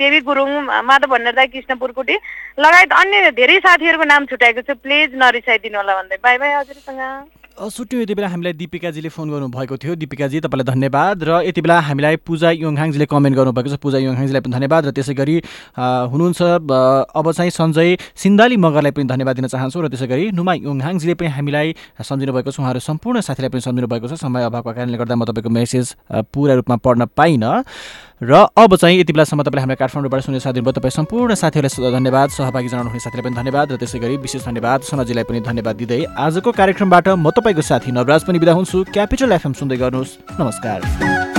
[0.00, 0.50] देवी गुरुङ
[0.84, 2.16] माधव भण्डारी कृष्ण पुर्कुटी
[2.58, 8.02] लगायत अन्य धेरै साथीहरूको नाम छुट्याएको छु। प्लिज नरिसाइदिनु होला भन्दै। बाई बाई हजुरसँग। सुट्यौँ
[8.02, 12.50] यति बेला हामीलाई दिपिकाजीले फोन गर्नुभएको थियो। दिपिकाजी तपाईँलाई धन्यवाद र यति बेला हामीलाई पूजा
[12.56, 15.36] योङहाङजीले कमेन्ट गर्नुभएको छ। पूजा योङहाङजीलाई पनि धन्यवाद र त्यसै गरी
[15.76, 16.40] हुनुहुन्छ
[17.12, 21.28] अब चाहिँ सञ्जय सिन्दाली मगरलाई पनि धन्यवाद दिन चाहन्छु र त्यसै गरी नुमा योङहाङजीले पनि
[21.36, 21.68] हामीलाई
[22.00, 25.28] सम्झिनु भएको छ। उहाँहरू सम्पूर्ण साथीलाई पनि सम्झिनु भएको छ। समय अभावको कारणले गर्दा म
[25.28, 25.86] तपाईँको मेसेज
[26.32, 27.52] पुरा रूपमा पढ्न पाइनँ।
[28.22, 32.28] र अब चाहिँ यति बेलासम्म तपाईँले हामीलाई काठमाडौँबाट सुनेर साथ दिनुभयो। तपाईँ सम्पूर्ण साथीहरूलाई धन्यवाद
[32.30, 36.04] सहभागी जनाउनु हुने साथीलाई पनि धन्यवाद र त्यसै गरी विशेष धन्यवाद। सनजीलाई पनि धन्यवाद दिँदै
[36.04, 41.29] आजको कार्यक्रमबाट म तपाईँको साथी नवराज पनि बिदा हुन्छु। क्यापिटल एफएम सुन्दै गर्नुहोस्। नमस्कार।